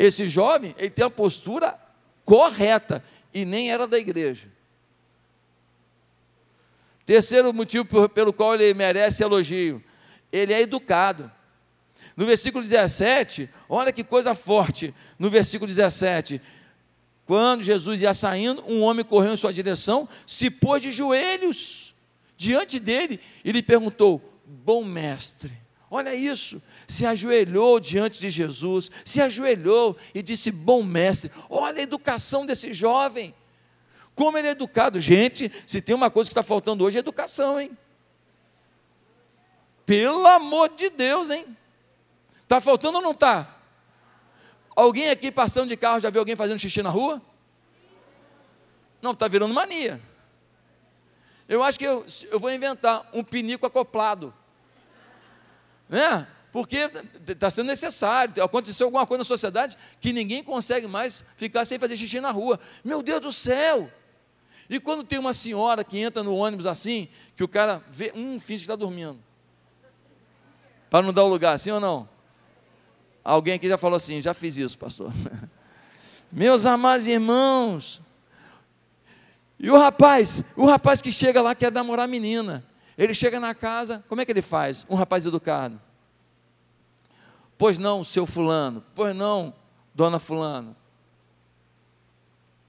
Esse 0.00 0.30
jovem, 0.30 0.74
ele 0.78 0.88
tem 0.88 1.04
a 1.04 1.10
postura 1.10 1.78
correta 2.24 3.04
e 3.34 3.44
nem 3.44 3.70
era 3.70 3.86
da 3.86 3.98
igreja. 3.98 4.48
Terceiro 7.04 7.52
motivo 7.52 8.08
pelo 8.08 8.32
qual 8.32 8.54
ele 8.54 8.72
merece 8.72 9.22
elogio, 9.22 9.84
ele 10.32 10.54
é 10.54 10.62
educado. 10.62 11.30
No 12.16 12.24
versículo 12.24 12.64
17, 12.64 13.50
olha 13.68 13.92
que 13.92 14.02
coisa 14.02 14.34
forte. 14.34 14.94
No 15.18 15.28
versículo 15.28 15.68
17, 15.68 16.40
quando 17.26 17.62
Jesus 17.62 18.00
ia 18.00 18.14
saindo, 18.14 18.64
um 18.66 18.80
homem 18.80 19.04
correu 19.04 19.34
em 19.34 19.36
sua 19.36 19.52
direção, 19.52 20.08
se 20.26 20.50
pôs 20.50 20.80
de 20.80 20.90
joelhos 20.90 21.92
diante 22.38 22.80
dele 22.80 23.20
e 23.44 23.52
lhe 23.52 23.62
perguntou: 23.62 24.32
Bom 24.46 24.82
mestre, 24.82 25.52
olha 25.90 26.14
isso, 26.14 26.62
se 26.86 27.04
ajoelhou 27.04 27.80
diante 27.80 28.20
de 28.20 28.30
Jesus, 28.30 28.90
se 29.04 29.20
ajoelhou 29.20 29.96
e 30.14 30.22
disse: 30.22 30.50
Bom 30.50 30.82
mestre, 30.82 31.30
olha 31.48 31.80
a 31.80 31.82
educação 31.82 32.46
desse 32.46 32.72
jovem, 32.72 33.34
como 34.14 34.38
ele 34.38 34.48
é 34.48 34.52
educado. 34.52 35.00
Gente, 35.00 35.50
se 35.66 35.82
tem 35.82 35.94
uma 35.94 36.10
coisa 36.10 36.28
que 36.28 36.32
está 36.32 36.42
faltando 36.42 36.84
hoje 36.84 36.96
é 36.96 37.00
educação, 37.00 37.60
hein? 37.60 37.76
Pelo 39.84 40.26
amor 40.26 40.68
de 40.68 40.88
Deus, 40.90 41.30
hein? 41.30 41.44
Está 42.42 42.60
faltando 42.60 42.98
ou 42.98 43.02
não 43.02 43.12
está? 43.12 43.56
Alguém 44.76 45.10
aqui 45.10 45.30
passando 45.30 45.68
de 45.68 45.76
carro 45.76 45.98
já 45.98 46.10
viu 46.10 46.20
alguém 46.20 46.36
fazendo 46.36 46.58
xixi 46.58 46.82
na 46.82 46.90
rua? 46.90 47.20
Não, 49.02 49.12
está 49.12 49.26
virando 49.28 49.52
mania. 49.52 50.00
Eu 51.48 51.62
acho 51.64 51.78
que 51.78 51.84
eu, 51.84 52.06
eu 52.30 52.38
vou 52.38 52.52
inventar 52.52 53.08
um 53.12 53.24
pinico 53.24 53.66
acoplado. 53.66 54.32
Né? 55.90 56.26
porque 56.52 56.90
está 57.26 57.48
sendo 57.48 57.66
necessário. 57.66 58.42
Aconteceu 58.42 58.86
alguma 58.86 59.06
coisa 59.06 59.20
na 59.20 59.24
sociedade 59.24 59.76
que 60.00 60.12
ninguém 60.12 60.42
consegue 60.42 60.86
mais 60.86 61.26
ficar 61.36 61.64
sem 61.64 61.78
fazer 61.78 61.96
xixi 61.96 62.20
na 62.20 62.30
rua. 62.30 62.58
Meu 62.84 63.02
Deus 63.02 63.20
do 63.20 63.32
céu! 63.32 63.90
E 64.68 64.78
quando 64.78 65.02
tem 65.02 65.18
uma 65.18 65.32
senhora 65.32 65.82
que 65.82 65.98
entra 65.98 66.22
no 66.22 66.34
ônibus 66.34 66.66
assim, 66.66 67.08
que 67.36 67.42
o 67.42 67.48
cara 67.48 67.82
vê, 67.90 68.12
um 68.14 68.38
finge 68.38 68.62
que 68.62 68.64
está 68.64 68.76
dormindo. 68.76 69.18
Para 70.88 71.02
não 71.02 71.12
dar 71.12 71.24
o 71.24 71.28
lugar, 71.28 71.58
sim 71.58 71.70
ou 71.70 71.80
não? 71.80 72.08
Alguém 73.24 73.54
aqui 73.54 73.68
já 73.68 73.76
falou 73.76 73.96
assim, 73.96 74.22
já 74.22 74.32
fiz 74.32 74.56
isso, 74.56 74.78
pastor. 74.78 75.12
Meus 76.30 76.66
amados 76.66 77.06
irmãos. 77.06 78.00
E 79.58 79.70
o 79.70 79.76
rapaz, 79.76 80.44
o 80.56 80.66
rapaz 80.66 81.02
que 81.02 81.12
chega 81.12 81.42
lá 81.42 81.54
quer 81.54 81.70
namorar 81.70 82.04
a 82.04 82.08
menina. 82.08 82.64
Ele 83.00 83.14
chega 83.14 83.40
na 83.40 83.54
casa, 83.54 84.04
como 84.10 84.20
é 84.20 84.26
que 84.26 84.30
ele 84.30 84.42
faz? 84.42 84.84
Um 84.86 84.94
rapaz 84.94 85.24
educado. 85.24 85.80
Pois 87.56 87.78
não, 87.78 88.04
seu 88.04 88.26
fulano. 88.26 88.84
Pois 88.94 89.16
não, 89.16 89.54
dona 89.94 90.18
fulano. 90.18 90.76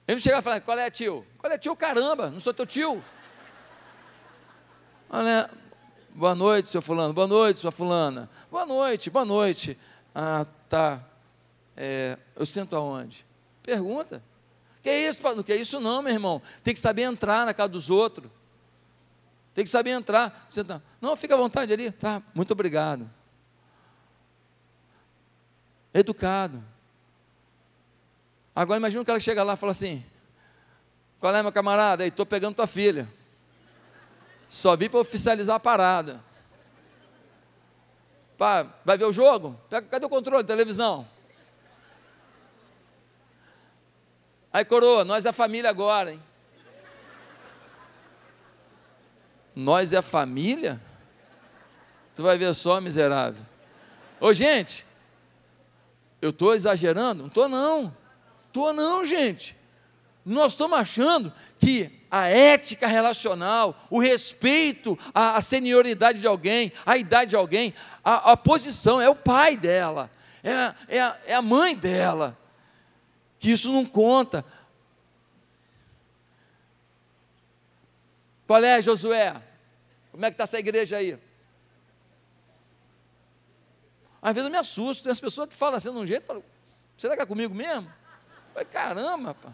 Ele 0.08 0.16
não 0.16 0.22
chega 0.22 0.40
e 0.40 0.42
fala, 0.42 0.62
qual 0.62 0.80
é 0.80 0.90
tio? 0.90 1.28
Qual 1.38 1.52
é 1.52 1.58
tio? 1.58 1.76
Caramba, 1.76 2.32
não 2.32 2.40
sou 2.40 2.54
teu 2.54 2.66
tio. 2.66 3.04
Olha, 5.10 5.50
boa 6.12 6.34
noite, 6.34 6.70
seu 6.70 6.82
fulano. 6.82 7.14
Boa 7.14 7.28
noite, 7.28 7.60
sua 7.60 7.72
fulana. 7.72 8.30
Boa 8.50 8.66
noite, 8.66 9.10
boa 9.10 9.26
noite. 9.26 9.78
Ah, 10.16 10.46
tá. 10.70 11.06
É, 11.76 12.18
eu 12.38 12.46
sento 12.46 12.74
aonde? 12.74 13.26
Pergunta. 13.62 14.24
Que 14.82 14.90
é 14.90 15.10
isso, 15.10 15.22
que 15.44 15.52
é 15.52 15.58
isso 15.58 15.82
não, 15.82 16.02
meu 16.02 16.14
irmão. 16.14 16.42
Tem 16.64 16.74
que 16.74 16.80
saber 16.80 17.02
entrar 17.02 17.46
na 17.46 17.54
casa 17.54 17.68
dos 17.68 17.90
outros. 17.90 18.32
Tem 19.54 19.64
que 19.64 19.70
saber 19.70 19.92
entrar. 19.92 20.48
Senta. 20.50 20.82
Não, 21.00 21.16
fica 21.16 21.36
à 21.36 21.38
vontade 21.38 21.72
ali. 21.74 21.92
Tá, 21.92 22.22
muito 22.34 22.52
obrigado 22.52 23.10
educado. 25.94 26.64
Agora 28.56 28.80
imagina 28.80 29.02
um 29.02 29.06
cara 29.06 29.20
que 29.20 29.26
chega 29.26 29.44
lá 29.44 29.54
e 29.54 29.58
fala 29.58 29.72
assim: 29.72 30.04
Qual 31.20 31.36
é, 31.36 31.42
meu 31.42 31.52
camarada? 31.52 32.06
Estou 32.06 32.26
pegando 32.26 32.56
tua 32.56 32.68
filha. 32.68 33.08
Só 34.50 34.76
vim 34.76 34.90
para 34.90 35.00
oficializar 35.00 35.56
a 35.56 35.60
parada. 35.60 36.22
Pá, 38.38 38.68
vai 38.84 38.98
ver 38.98 39.06
o 39.06 39.14
jogo? 39.14 39.58
Cadê 39.70 40.06
o 40.06 40.10
controle 40.10 40.44
da 40.44 40.48
televisão? 40.48 41.08
Aí, 44.52 44.66
coroa, 44.66 45.06
nós 45.06 45.26
é 45.26 45.32
família 45.32 45.70
agora, 45.70 46.12
hein? 46.12 46.22
Nós 49.56 49.94
é 49.94 50.02
família? 50.02 50.82
Tu 52.16 52.24
vai 52.24 52.38
ver 52.38 52.54
só, 52.54 52.80
miserável. 52.80 53.44
Ô, 54.20 54.34
gente, 54.34 54.86
eu 56.22 56.30
estou 56.30 56.54
exagerando? 56.54 57.22
Não 57.22 57.28
estou 57.28 57.50
não. 57.50 57.96
Estou 58.48 58.74
não, 58.74 59.06
gente. 59.06 59.56
Nós 60.26 60.54
estamos 60.54 60.78
achando 60.78 61.34
que 61.60 61.90
a 62.12 62.28
ética 62.28 62.86
relacional, 62.86 63.76
o 63.90 64.00
respeito 64.00 65.00
à, 65.14 65.38
à 65.38 65.42
senioridade 65.42 66.20
de 66.20 66.28
alguém, 66.28 66.72
à 66.86 66.98
idade 66.98 67.32
de 67.32 67.36
alguém, 67.36 67.74
a, 68.04 68.34
a 68.34 68.38
posição, 68.38 69.02
é 69.02 69.10
o 69.10 69.16
pai 69.16 69.58
dela, 69.58 70.12
é 70.44 70.54
a, 70.54 70.76
é, 70.88 71.02
a, 71.02 71.18
é 71.28 71.34
a 71.34 71.42
mãe 71.42 71.76
dela, 71.76 72.38
que 73.40 73.52
isso 73.52 73.72
não 73.72 73.86
conta. 73.86 74.46
Qual 78.52 78.62
é, 78.66 78.82
Josué? 78.82 79.42
Como 80.12 80.26
é 80.26 80.30
que 80.30 80.34
está 80.34 80.44
essa 80.44 80.60
igreja 80.60 80.98
aí? 80.98 81.18
Às 84.22 84.34
vezes 84.34 84.48
eu 84.48 84.52
me 84.52 84.58
assusto, 84.58 85.04
tem 85.04 85.12
as 85.14 85.22
pessoas 85.22 85.48
que 85.48 85.56
falam 85.56 85.76
assim 85.76 85.90
de 85.90 85.98
um 85.98 86.06
jeito, 86.06 86.26
falam, 86.26 86.44
será 86.98 87.16
que 87.16 87.22
é 87.22 87.26
comigo 87.26 87.56
mesmo? 87.56 87.90
Falei, 88.54 88.68
caramba, 88.68 89.34
pá. 89.36 89.54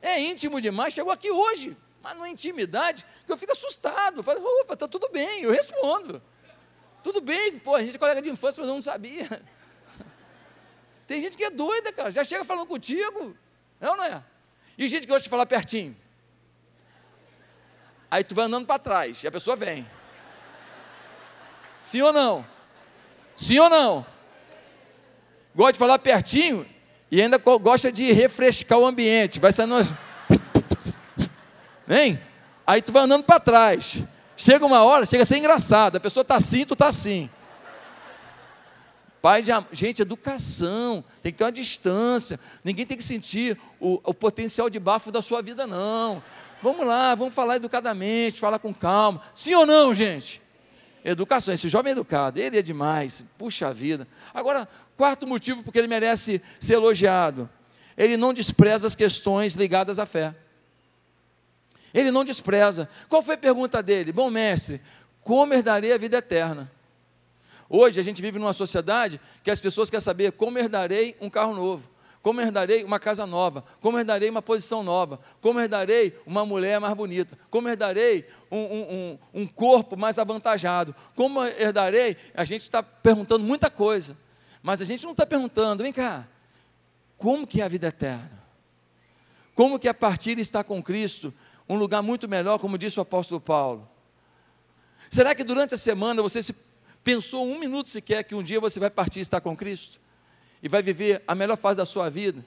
É 0.00 0.18
íntimo 0.18 0.58
demais, 0.58 0.94
chegou 0.94 1.12
aqui 1.12 1.30
hoje, 1.30 1.76
mas 2.02 2.16
não 2.16 2.24
é 2.24 2.30
intimidade, 2.30 3.04
eu 3.28 3.36
fico 3.36 3.52
assustado. 3.52 4.22
Falo, 4.22 4.42
opa, 4.62 4.74
tá 4.74 4.88
tudo 4.88 5.10
bem, 5.10 5.42
eu 5.42 5.52
respondo. 5.52 6.22
Tudo 7.04 7.20
bem, 7.20 7.58
pô, 7.58 7.74
a 7.74 7.84
gente 7.84 7.96
é 7.96 7.98
colega 7.98 8.22
de 8.22 8.30
infância, 8.30 8.62
mas 8.62 8.68
eu 8.68 8.74
não 8.74 8.80
sabia. 8.80 9.28
Tem 11.06 11.20
gente 11.20 11.36
que 11.36 11.44
é 11.44 11.50
doida, 11.50 11.92
cara, 11.92 12.10
já 12.10 12.24
chega 12.24 12.42
falando 12.42 12.66
contigo, 12.66 13.36
ou 13.82 13.96
não 13.98 14.02
é? 14.02 14.24
E 14.78 14.88
gente 14.88 15.02
que 15.02 15.08
gosta 15.08 15.24
de 15.24 15.28
falar 15.28 15.44
pertinho. 15.44 15.94
Aí 18.10 18.24
tu 18.24 18.34
vai 18.34 18.46
andando 18.46 18.66
para 18.66 18.78
trás 18.78 19.22
e 19.22 19.26
a 19.28 19.30
pessoa 19.30 19.54
vem. 19.54 19.86
Sim 21.78 22.02
ou 22.02 22.12
não? 22.12 22.44
Sim 23.36 23.58
ou 23.58 23.70
não? 23.70 24.04
Gosta 25.54 25.72
de 25.72 25.78
falar 25.78 25.98
pertinho 25.98 26.66
e 27.10 27.20
ainda 27.22 27.38
gosta 27.38 27.90
de 27.90 28.12
refrescar 28.12 28.78
o 28.78 28.86
ambiente. 28.86 29.38
Vai 29.38 29.52
saindo. 29.52 29.76
Hein? 31.88 32.20
Aí 32.66 32.80
tu 32.80 32.92
vai 32.92 33.02
andando 33.02 33.24
para 33.24 33.40
trás. 33.40 34.02
Chega 34.36 34.64
uma 34.64 34.82
hora, 34.82 35.04
chega 35.04 35.22
a 35.22 35.26
ser 35.26 35.38
engraçado. 35.38 35.96
A 35.96 36.00
pessoa 36.00 36.22
está 36.22 36.36
assim, 36.36 36.64
tu 36.64 36.74
está 36.74 36.88
assim. 36.88 37.28
Pai 39.20 39.42
de 39.42 39.50
gente, 39.72 40.00
educação, 40.00 41.04
tem 41.20 41.30
que 41.30 41.36
ter 41.36 41.44
uma 41.44 41.52
distância. 41.52 42.40
Ninguém 42.64 42.86
tem 42.86 42.96
que 42.96 43.04
sentir 43.04 43.58
o, 43.78 44.00
o, 44.02 44.14
potencial 44.14 44.70
de 44.70 44.78
bafo 44.78 45.12
da 45.12 45.20
sua 45.20 45.42
vida, 45.42 45.66
não. 45.66 46.22
Vamos 46.62 46.86
lá, 46.86 47.14
vamos 47.14 47.32
falar 47.32 47.56
educadamente, 47.56 48.40
falar 48.40 48.58
com 48.58 48.72
calma. 48.72 49.22
Sim 49.34 49.54
ou 49.54 49.66
não, 49.66 49.94
gente? 49.94 50.42
Educação, 51.02 51.54
esse 51.54 51.68
jovem 51.68 51.90
é 51.90 51.92
educado, 51.92 52.38
ele 52.38 52.58
é 52.58 52.62
demais, 52.62 53.24
puxa 53.38 53.72
vida. 53.72 54.06
Agora, 54.34 54.68
quarto 54.96 55.26
motivo 55.26 55.62
porque 55.62 55.78
ele 55.78 55.88
merece 55.88 56.42
ser 56.58 56.74
elogiado: 56.74 57.48
ele 57.96 58.16
não 58.16 58.34
despreza 58.34 58.86
as 58.86 58.94
questões 58.94 59.54
ligadas 59.54 59.98
à 59.98 60.04
fé. 60.04 60.34
Ele 61.92 62.10
não 62.10 62.24
despreza. 62.24 62.88
Qual 63.08 63.22
foi 63.22 63.34
a 63.34 63.38
pergunta 63.38 63.82
dele? 63.82 64.12
Bom 64.12 64.30
mestre, 64.30 64.80
como 65.22 65.54
herdarei 65.54 65.92
a 65.92 65.98
vida 65.98 66.18
eterna? 66.18 66.70
Hoje 67.68 67.98
a 67.98 68.02
gente 68.02 68.20
vive 68.20 68.38
numa 68.38 68.52
sociedade 68.52 69.20
que 69.42 69.50
as 69.50 69.60
pessoas 69.60 69.88
querem 69.88 70.02
saber 70.02 70.32
como 70.32 70.58
herdarei 70.58 71.16
um 71.20 71.30
carro 71.30 71.54
novo, 71.54 71.88
como 72.22 72.40
herdarei 72.40 72.84
uma 72.84 73.00
casa 73.00 73.26
nova, 73.26 73.64
como 73.80 73.98
herdarei 73.98 74.28
uma 74.28 74.42
posição 74.42 74.82
nova, 74.82 75.18
como 75.40 75.58
herdarei 75.58 76.18
uma 76.26 76.44
mulher 76.44 76.78
mais 76.78 76.94
bonita, 76.94 77.38
como 77.50 77.68
herdarei 77.68 78.26
um, 78.50 78.58
um, 78.58 79.18
um, 79.34 79.42
um 79.42 79.46
corpo 79.46 79.96
mais 79.96 80.18
avantajado, 80.18 80.94
como 81.14 81.42
herdarei. 81.44 82.16
A 82.34 82.44
gente 82.44 82.62
está 82.62 82.82
perguntando 82.82 83.44
muita 83.44 83.70
coisa, 83.70 84.16
mas 84.62 84.82
a 84.82 84.84
gente 84.84 85.04
não 85.04 85.12
está 85.12 85.24
perguntando, 85.24 85.82
vem 85.82 85.92
cá, 85.92 86.26
como 87.16 87.46
que 87.46 87.62
é 87.62 87.64
a 87.64 87.68
vida 87.68 87.88
eterna? 87.88 88.40
Como 89.54 89.78
que 89.78 89.88
a 89.88 89.94
partir 89.94 90.34
de 90.34 90.42
estar 90.42 90.64
com 90.64 90.82
Cristo, 90.82 91.32
um 91.68 91.76
lugar 91.76 92.02
muito 92.02 92.28
melhor, 92.28 92.58
como 92.58 92.76
disse 92.76 92.98
o 92.98 93.02
apóstolo 93.02 93.40
Paulo? 93.40 93.88
Será 95.08 95.34
que 95.34 95.42
durante 95.42 95.74
a 95.74 95.78
semana 95.78 96.22
você 96.22 96.42
se 96.42 96.54
pensou 97.02 97.46
um 97.46 97.58
minuto 97.58 97.88
sequer 97.88 98.24
que 98.24 98.34
um 98.34 98.42
dia 98.42 98.60
você 98.60 98.78
vai 98.78 98.90
partir 98.90 99.20
e 99.20 99.22
estar 99.22 99.40
com 99.40 99.56
Cristo? 99.56 99.98
E 100.62 100.68
vai 100.68 100.82
viver 100.82 101.22
a 101.26 101.34
melhor 101.34 101.56
fase 101.56 101.78
da 101.78 101.84
sua 101.84 102.08
vida? 102.08 102.44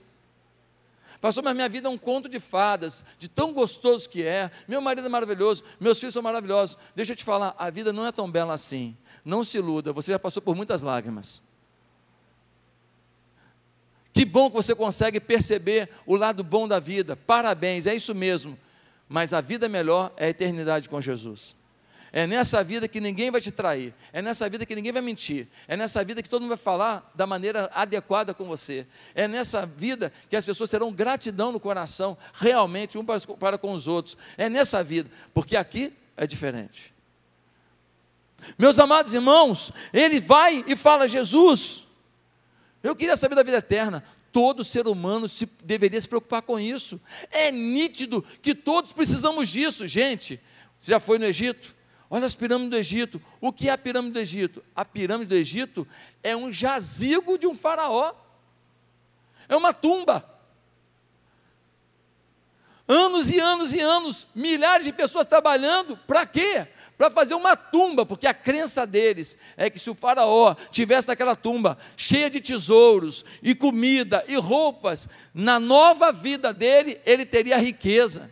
Pastor, 1.19 1.43
mas 1.43 1.55
minha 1.55 1.69
vida 1.69 1.87
é 1.87 1.91
um 1.91 1.97
conto 1.97 2.27
de 2.27 2.39
fadas, 2.39 3.05
de 3.17 3.29
tão 3.29 3.53
gostoso 3.53 4.09
que 4.09 4.23
é. 4.23 4.51
Meu 4.67 4.81
marido 4.81 5.05
é 5.05 5.09
maravilhoso, 5.09 5.63
meus 5.79 5.99
filhos 5.99 6.13
são 6.13 6.21
maravilhosos. 6.21 6.77
Deixa 6.95 7.13
eu 7.13 7.15
te 7.15 7.23
falar, 7.23 7.55
a 7.57 7.69
vida 7.69 7.93
não 7.93 8.05
é 8.05 8.11
tão 8.11 8.29
bela 8.29 8.53
assim. 8.53 8.95
Não 9.23 9.43
se 9.43 9.57
iluda, 9.57 9.93
você 9.93 10.11
já 10.11 10.19
passou 10.19 10.41
por 10.41 10.55
muitas 10.55 10.81
lágrimas. 10.81 11.41
Que 14.11 14.25
bom 14.25 14.49
que 14.49 14.55
você 14.55 14.75
consegue 14.75 15.19
perceber 15.19 15.89
o 16.05 16.15
lado 16.15 16.43
bom 16.43 16.67
da 16.67 16.79
vida. 16.79 17.15
Parabéns, 17.15 17.87
é 17.87 17.95
isso 17.95 18.13
mesmo 18.13 18.57
mas 19.13 19.31
a 19.31 19.41
vida 19.41 19.69
melhor 19.69 20.11
é 20.17 20.25
a 20.25 20.29
eternidade 20.29 20.89
com 20.89 20.99
Jesus. 20.99 21.55
É 22.15 22.27
nessa 22.27 22.63
vida 22.63 22.87
que 22.87 23.01
ninguém 23.01 23.31
vai 23.31 23.41
te 23.41 23.51
trair, 23.51 23.91
é 24.13 24.21
nessa 24.21 24.47
vida 24.47 24.67
que 24.67 24.75
ninguém 24.75 24.91
vai 24.91 25.01
mentir, 25.01 25.47
é 25.67 25.75
nessa 25.75 26.03
vida 26.03 26.21
que 26.21 26.29
todo 26.29 26.43
mundo 26.43 26.49
vai 26.49 26.57
falar 26.59 27.11
da 27.15 27.25
maneira 27.25 27.71
adequada 27.73 28.35
com 28.35 28.45
você, 28.45 28.85
é 29.15 29.27
nessa 29.27 29.65
vida 29.65 30.13
que 30.29 30.35
as 30.35 30.45
pessoas 30.45 30.69
terão 30.69 30.93
gratidão 30.93 31.51
no 31.51 31.59
coração, 31.59 32.15
realmente, 32.35 32.99
um 32.99 33.03
para, 33.03 33.57
com 33.57 33.73
os 33.73 33.87
outros, 33.87 34.15
é 34.37 34.47
nessa 34.47 34.83
vida, 34.83 35.09
porque 35.33 35.57
aqui 35.57 35.91
é 36.15 36.27
diferente. 36.27 36.93
Meus 38.59 38.79
amados 38.79 39.11
irmãos, 39.15 39.71
ele 39.91 40.19
vai 40.19 40.63
e 40.67 40.75
fala: 40.75 41.07
Jesus, 41.07 41.83
eu 42.83 42.95
queria 42.95 43.17
saber 43.17 43.33
da 43.33 43.41
vida 43.41 43.57
eterna. 43.57 44.03
Todo 44.31 44.63
ser 44.63 44.87
humano 44.87 45.27
se, 45.27 45.47
deveria 45.63 45.99
se 45.99 46.07
preocupar 46.07 46.43
com 46.43 46.59
isso. 46.59 47.01
É 47.31 47.51
nítido 47.51 48.23
que 48.41 48.53
todos 48.53 48.91
precisamos 48.91 49.49
disso, 49.49 49.87
gente. 49.87 50.39
Você 50.79 50.91
já 50.91 50.99
foi 50.99 51.17
no 51.17 51.25
Egito? 51.25 51.73
Olha 52.13 52.27
as 52.27 52.35
pirâmides 52.35 52.69
do 52.69 52.77
Egito. 52.77 53.19
O 53.41 53.51
que 53.51 53.69
é 53.69 53.71
a 53.71 53.77
pirâmide 53.77 54.13
do 54.13 54.19
Egito? 54.19 54.63
A 54.75 54.85
pirâmide 54.85 55.29
do 55.29 55.35
Egito 55.35 55.87
é 56.21 56.35
um 56.35 56.53
jazigo 56.53 57.39
de 57.39 57.47
um 57.47 57.55
faraó. 57.55 58.13
É 59.49 59.55
uma 59.55 59.73
tumba. 59.73 60.23
Anos 62.87 63.31
e 63.31 63.39
anos 63.39 63.73
e 63.73 63.79
anos, 63.79 64.27
milhares 64.35 64.85
de 64.85 64.93
pessoas 64.93 65.25
trabalhando, 65.25 65.97
para 65.97 66.23
quê? 66.27 66.67
para 66.95 67.09
fazer 67.09 67.33
uma 67.33 67.55
tumba, 67.55 68.05
porque 68.05 68.27
a 68.27 68.33
crença 68.33 68.85
deles 68.85 69.35
é 69.57 69.67
que 69.67 69.79
se 69.79 69.89
o 69.89 69.95
faraó 69.95 70.55
tivesse 70.69 71.09
aquela 71.09 71.35
tumba 71.35 71.79
cheia 71.97 72.29
de 72.29 72.39
tesouros 72.39 73.25
e 73.41 73.55
comida 73.55 74.23
e 74.27 74.35
roupas, 74.35 75.09
na 75.33 75.59
nova 75.59 76.11
vida 76.11 76.53
dele 76.53 77.01
ele 77.07 77.25
teria 77.25 77.57
riqueza. 77.57 78.31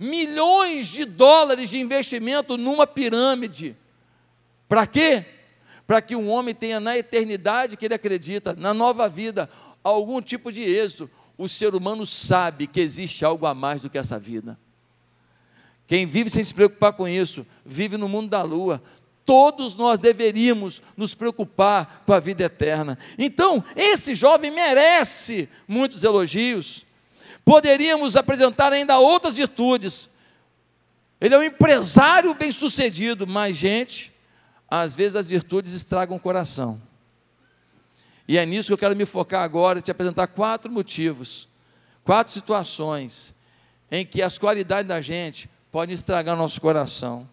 Milhões 0.00 0.88
de 0.88 1.04
dólares 1.04 1.68
de 1.68 1.78
investimento 1.78 2.56
numa 2.56 2.86
pirâmide. 2.86 3.76
Para 4.66 4.86
quê? 4.86 5.26
Para 5.86 6.00
que 6.00 6.16
um 6.16 6.30
homem 6.30 6.54
tenha 6.54 6.80
na 6.80 6.96
eternidade 6.96 7.76
que 7.76 7.84
ele 7.84 7.92
acredita, 7.92 8.54
na 8.54 8.72
nova 8.72 9.10
vida, 9.10 9.50
algum 9.84 10.22
tipo 10.22 10.50
de 10.50 10.62
êxito. 10.62 11.10
O 11.36 11.46
ser 11.48 11.74
humano 11.74 12.06
sabe 12.06 12.66
que 12.66 12.80
existe 12.80 13.26
algo 13.26 13.44
a 13.44 13.54
mais 13.54 13.82
do 13.82 13.90
que 13.90 13.98
essa 13.98 14.18
vida. 14.18 14.58
Quem 15.86 16.06
vive 16.06 16.30
sem 16.30 16.44
se 16.44 16.54
preocupar 16.54 16.94
com 16.94 17.06
isso, 17.06 17.46
vive 17.66 17.98
no 17.98 18.08
mundo 18.08 18.30
da 18.30 18.42
lua. 18.42 18.82
Todos 19.26 19.76
nós 19.76 19.98
deveríamos 19.98 20.80
nos 20.96 21.14
preocupar 21.14 22.04
com 22.06 22.12
a 22.14 22.20
vida 22.20 22.44
eterna. 22.44 22.98
Então, 23.18 23.62
esse 23.76 24.14
jovem 24.14 24.50
merece 24.50 25.46
muitos 25.68 26.04
elogios. 26.04 26.86
Poderíamos 27.50 28.16
apresentar 28.16 28.72
ainda 28.72 29.00
outras 29.00 29.36
virtudes. 29.36 30.10
Ele 31.20 31.34
é 31.34 31.38
um 31.38 31.42
empresário 31.42 32.32
bem-sucedido, 32.32 33.26
mas, 33.26 33.56
gente, 33.56 34.12
às 34.68 34.94
vezes 34.94 35.16
as 35.16 35.28
virtudes 35.28 35.72
estragam 35.72 36.16
o 36.16 36.20
coração. 36.20 36.80
E 38.28 38.38
é 38.38 38.46
nisso 38.46 38.68
que 38.68 38.74
eu 38.74 38.78
quero 38.78 38.94
me 38.94 39.04
focar 39.04 39.42
agora, 39.42 39.80
te 39.80 39.90
apresentar 39.90 40.28
quatro 40.28 40.70
motivos, 40.70 41.48
quatro 42.04 42.32
situações 42.32 43.42
em 43.90 44.06
que 44.06 44.22
as 44.22 44.38
qualidades 44.38 44.86
da 44.86 45.00
gente 45.00 45.50
podem 45.72 45.92
estragar 45.92 46.36
o 46.36 46.38
nosso 46.38 46.60
coração. 46.60 47.28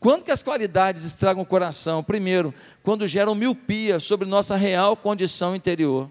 Quando 0.00 0.24
que 0.24 0.30
as 0.30 0.42
qualidades 0.42 1.04
estragam 1.04 1.42
o 1.42 1.46
coração? 1.46 2.02
Primeiro, 2.02 2.54
quando 2.82 3.06
geram 3.06 3.34
miopia 3.34 4.00
sobre 4.00 4.26
nossa 4.26 4.56
real 4.56 4.96
condição 4.96 5.54
interior. 5.54 6.08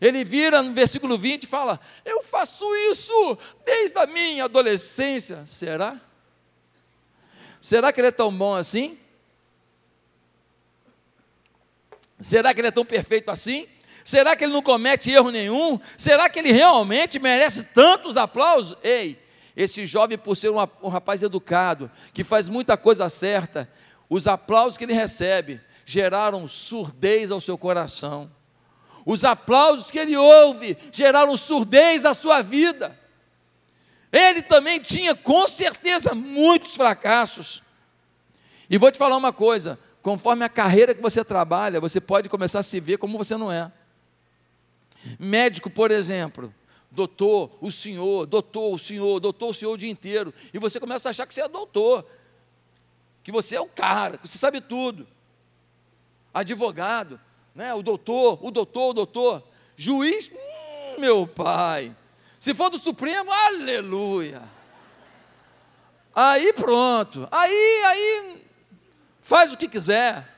Ele 0.00 0.24
vira 0.24 0.62
no 0.62 0.72
versículo 0.72 1.18
20 1.18 1.42
e 1.42 1.46
fala: 1.46 1.78
Eu 2.04 2.22
faço 2.22 2.64
isso 2.90 3.38
desde 3.64 3.98
a 3.98 4.06
minha 4.06 4.44
adolescência. 4.44 5.44
Será? 5.44 6.00
Será 7.60 7.92
que 7.92 8.00
ele 8.00 8.08
é 8.08 8.12
tão 8.12 8.32
bom 8.32 8.54
assim? 8.54 8.98
Será 12.18 12.54
que 12.54 12.60
ele 12.60 12.68
é 12.68 12.72
tão 12.72 12.84
perfeito 12.84 13.30
assim? 13.30 13.68
Será 14.02 14.34
que 14.34 14.44
ele 14.44 14.52
não 14.52 14.62
comete 14.62 15.10
erro 15.10 15.30
nenhum? 15.30 15.78
Será 15.96 16.28
que 16.28 16.38
ele 16.38 16.52
realmente 16.52 17.18
merece 17.18 17.64
tantos 17.64 18.16
aplausos? 18.16 18.78
Ei, 18.82 19.18
esse 19.54 19.84
jovem, 19.84 20.16
por 20.16 20.36
ser 20.36 20.50
um, 20.50 20.88
rapaz 20.88 21.22
educado, 21.22 21.90
que 22.14 22.24
faz 22.24 22.48
muita 22.48 22.76
coisa 22.76 23.08
certa, 23.08 23.70
os 24.08 24.26
aplausos 24.26 24.78
que 24.78 24.84
ele 24.84 24.92
recebe 24.94 25.60
geraram 25.84 26.48
surdez 26.48 27.30
ao 27.30 27.40
seu 27.40 27.58
coração. 27.58 28.30
Os 29.04 29.24
aplausos 29.24 29.90
que 29.90 29.98
ele 29.98 30.16
ouve 30.16 30.76
geraram 30.92 31.36
surdez 31.36 32.04
à 32.04 32.14
sua 32.14 32.42
vida. 32.42 32.98
Ele 34.12 34.42
também 34.42 34.80
tinha, 34.80 35.14
com 35.14 35.46
certeza, 35.46 36.14
muitos 36.14 36.74
fracassos. 36.74 37.62
E 38.68 38.76
vou 38.76 38.90
te 38.90 38.98
falar 38.98 39.16
uma 39.16 39.32
coisa: 39.32 39.78
conforme 40.02 40.44
a 40.44 40.48
carreira 40.48 40.94
que 40.94 41.02
você 41.02 41.24
trabalha, 41.24 41.80
você 41.80 42.00
pode 42.00 42.28
começar 42.28 42.60
a 42.60 42.62
se 42.62 42.80
ver 42.80 42.98
como 42.98 43.18
você 43.18 43.36
não 43.36 43.50
é. 43.50 43.70
Médico, 45.18 45.70
por 45.70 45.90
exemplo, 45.90 46.52
doutor, 46.90 47.56
o 47.60 47.70
senhor, 47.70 48.26
doutor, 48.26 48.74
o 48.74 48.78
senhor, 48.78 49.20
doutor, 49.20 49.50
o 49.50 49.54
senhor 49.54 49.72
o 49.72 49.78
dia 49.78 49.90
inteiro. 49.90 50.34
E 50.52 50.58
você 50.58 50.78
começa 50.78 51.08
a 51.08 51.10
achar 51.10 51.26
que 51.26 51.32
você 51.32 51.42
é 51.42 51.48
doutor, 51.48 52.04
que 53.22 53.32
você 53.32 53.56
é 53.56 53.60
o 53.60 53.66
cara, 53.66 54.18
que 54.18 54.28
você 54.28 54.38
sabe 54.38 54.60
tudo. 54.60 55.06
Advogado, 56.34 57.18
né? 57.54 57.74
o 57.74 57.82
doutor, 57.82 58.38
o 58.44 58.50
doutor, 58.50 58.90
o 58.90 58.94
doutor. 58.94 59.42
Juiz, 59.76 60.30
meu 60.98 61.26
pai. 61.26 61.94
Se 62.38 62.54
for 62.54 62.70
do 62.70 62.78
Supremo, 62.78 63.30
aleluia. 63.32 64.42
Aí 66.14 66.52
pronto. 66.52 67.28
Aí, 67.30 67.82
aí, 67.86 68.46
faz 69.22 69.52
o 69.52 69.56
que 69.56 69.68
quiser. 69.68 70.28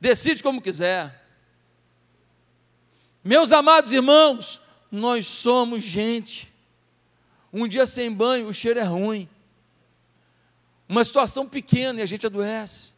Decide 0.00 0.42
como 0.42 0.60
quiser. 0.62 1.22
Meus 3.22 3.52
amados 3.52 3.92
irmãos, 3.92 4.60
nós 4.90 5.26
somos 5.26 5.82
gente. 5.82 6.52
Um 7.52 7.66
dia 7.68 7.86
sem 7.86 8.12
banho, 8.12 8.48
o 8.48 8.52
cheiro 8.52 8.80
é 8.80 8.84
ruim. 8.84 9.28
Uma 10.88 11.04
situação 11.04 11.48
pequena 11.48 12.00
e 12.00 12.02
a 12.02 12.06
gente 12.06 12.26
adoece. 12.26 12.93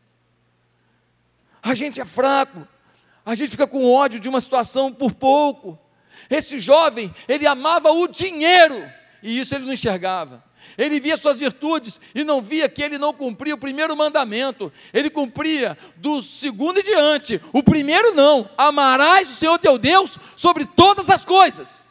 A 1.63 1.75
gente 1.75 2.01
é 2.01 2.05
fraco. 2.05 2.67
A 3.25 3.35
gente 3.35 3.51
fica 3.51 3.67
com 3.67 3.93
ódio 3.93 4.21
de 4.21 4.29
uma 4.29 4.41
situação 4.41 4.93
por 4.93 5.13
pouco. 5.13 5.79
Esse 6.31 6.61
jovem, 6.61 7.15
ele 7.29 7.47
amava 7.47 7.91
o 7.91 8.07
dinheiro 8.07 8.91
e 9.23 9.41
isso 9.41 9.55
ele 9.55 9.65
não 9.65 9.73
enxergava. 9.73 10.45
Ele 10.77 11.01
via 11.01 11.17
suas 11.17 11.39
virtudes 11.39 12.01
e 12.15 12.23
não 12.23 12.41
via 12.41 12.69
que 12.69 12.83
ele 12.83 12.99
não 12.99 13.13
cumpria 13.13 13.55
o 13.55 13.59
primeiro 13.59 13.97
mandamento. 13.97 14.73
Ele 14.93 15.09
cumpria 15.09 15.77
do 15.97 16.23
segundo 16.23 16.81
em 16.81 16.83
diante. 16.83 17.41
O 17.53 17.63
primeiro 17.63 18.15
não. 18.15 18.49
Amarás 18.59 19.31
o 19.31 19.35
Senhor 19.35 19.59
teu 19.59 19.79
Deus 19.79 20.19
sobre 20.37 20.65
todas 20.65 21.09
as 21.09 21.25
coisas. 21.25 21.87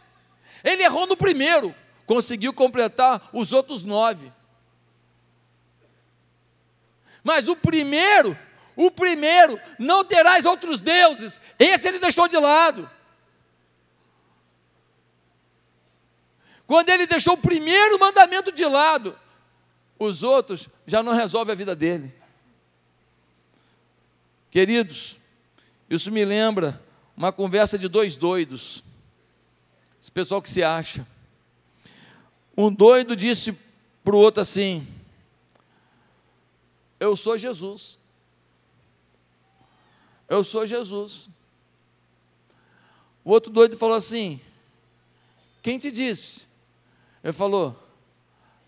Ele 0.63 0.83
errou 0.83 1.07
no 1.07 1.17
primeiro, 1.17 1.73
conseguiu 2.05 2.53
completar 2.53 3.29
os 3.33 3.51
outros 3.51 3.83
nove. 3.83 4.31
Mas 7.23 7.47
o 7.47 7.55
primeiro, 7.55 8.37
o 8.75 8.91
primeiro, 8.91 9.59
não 9.79 10.03
terás 10.03 10.45
outros 10.45 10.81
deuses. 10.81 11.39
Esse 11.57 11.87
ele 11.87 11.99
deixou 11.99 12.27
de 12.27 12.37
lado. 12.37 12.89
Quando 16.67 16.89
ele 16.89 17.05
deixou 17.05 17.35
o 17.35 17.37
primeiro 17.37 17.99
mandamento 17.99 18.51
de 18.51 18.65
lado, 18.65 19.17
os 19.99 20.23
outros 20.23 20.67
já 20.85 21.01
não 21.01 21.13
resolvem 21.13 21.53
a 21.53 21.55
vida 21.55 21.75
dele. 21.75 22.13
Queridos, 24.49 25.17
isso 25.89 26.11
me 26.11 26.25
lembra 26.25 26.81
uma 27.15 27.31
conversa 27.31 27.77
de 27.77 27.87
dois 27.87 28.15
doidos. 28.15 28.83
Esse 30.01 30.11
pessoal 30.11 30.41
que 30.41 30.49
se 30.49 30.63
acha. 30.63 31.05
Um 32.57 32.73
doido 32.73 33.15
disse 33.15 33.57
para 34.03 34.15
o 34.15 34.19
outro 34.19 34.41
assim: 34.41 34.87
Eu 36.99 37.15
sou 37.15 37.37
Jesus. 37.37 37.99
Eu 40.27 40.43
sou 40.43 40.65
Jesus. 40.65 41.29
O 43.23 43.31
outro 43.31 43.51
doido 43.51 43.77
falou 43.77 43.95
assim: 43.95 44.39
Quem 45.61 45.77
te 45.77 45.91
disse? 45.91 46.45
Ele 47.23 47.33
falou, 47.33 47.75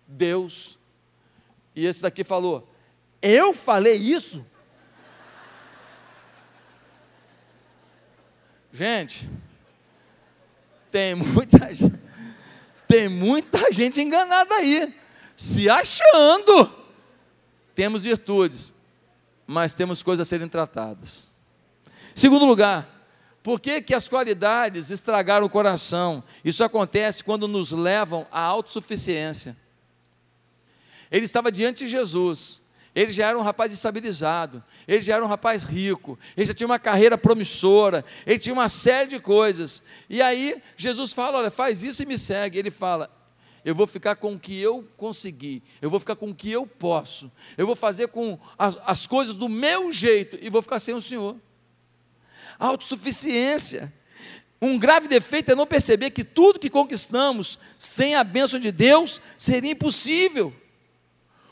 Deus. 0.07 0.79
E 1.75 1.85
esse 1.85 2.01
daqui 2.01 2.23
falou, 2.23 2.67
eu 3.21 3.53
falei 3.53 3.93
isso? 3.93 4.43
Gente, 8.73 9.29
tem 10.91 11.13
muita 11.13 11.69
gente, 11.73 11.99
tem 12.87 13.07
muita 13.07 13.71
gente 13.71 14.01
enganada 14.01 14.55
aí, 14.55 14.91
se 15.35 15.69
achando. 15.69 16.71
Temos 17.75 18.05
virtudes, 18.05 18.73
mas 19.45 19.75
temos 19.75 20.01
coisas 20.01 20.27
a 20.27 20.29
serem 20.29 20.49
tratadas. 20.49 21.36
Segundo 22.17 22.47
lugar, 22.47 22.89
por 23.43 23.61
que, 23.61 23.79
que 23.79 23.93
as 23.93 24.07
qualidades 24.07 24.89
estragaram 24.89 25.45
o 25.45 25.49
coração? 25.51 26.23
Isso 26.43 26.63
acontece 26.63 27.23
quando 27.23 27.47
nos 27.47 27.71
levam 27.71 28.25
à 28.31 28.41
autossuficiência. 28.41 29.55
Ele 31.11 31.25
estava 31.25 31.51
diante 31.51 31.85
de 31.85 31.91
Jesus, 31.91 32.71
ele 32.95 33.11
já 33.11 33.27
era 33.27 33.37
um 33.37 33.43
rapaz 33.43 33.71
estabilizado, 33.71 34.63
ele 34.87 34.99
já 34.99 35.13
era 35.13 35.23
um 35.23 35.27
rapaz 35.27 35.63
rico, 35.63 36.17
ele 36.35 36.47
já 36.47 36.55
tinha 36.55 36.65
uma 36.65 36.79
carreira 36.79 37.19
promissora, 37.19 38.03
ele 38.25 38.39
tinha 38.39 38.53
uma 38.53 38.67
série 38.67 39.11
de 39.11 39.19
coisas. 39.19 39.83
E 40.09 40.19
aí 40.19 40.59
Jesus 40.75 41.13
fala: 41.13 41.37
Olha, 41.37 41.51
faz 41.51 41.83
isso 41.83 42.01
e 42.01 42.05
me 42.07 42.17
segue. 42.17 42.57
Ele 42.57 42.71
fala: 42.71 43.11
eu 43.63 43.75
vou 43.75 43.85
ficar 43.85 44.15
com 44.15 44.33
o 44.33 44.39
que 44.39 44.59
eu 44.59 44.83
consegui, 44.97 45.61
eu 45.79 45.89
vou 45.91 45.99
ficar 45.99 46.15
com 46.15 46.31
o 46.31 46.35
que 46.35 46.51
eu 46.51 46.65
posso, 46.65 47.31
eu 47.55 47.67
vou 47.67 47.75
fazer 47.75 48.07
com 48.07 48.39
as, 48.57 48.75
as 48.87 49.05
coisas 49.05 49.35
do 49.35 49.47
meu 49.47 49.93
jeito 49.93 50.35
e 50.41 50.49
vou 50.49 50.63
ficar 50.63 50.79
sem 50.79 50.95
o 50.95 51.01
Senhor 51.01 51.37
autossuficiência. 52.59 53.93
Um 54.61 54.77
grave 54.77 55.07
defeito 55.07 55.51
é 55.51 55.55
não 55.55 55.67
perceber 55.67 56.09
que 56.09 56.23
tudo 56.23 56.59
que 56.59 56.69
conquistamos 56.69 57.59
sem 57.77 58.15
a 58.15 58.23
bênção 58.23 58.59
de 58.59 58.71
Deus 58.71 59.21
seria 59.37 59.71
impossível. 59.71 60.53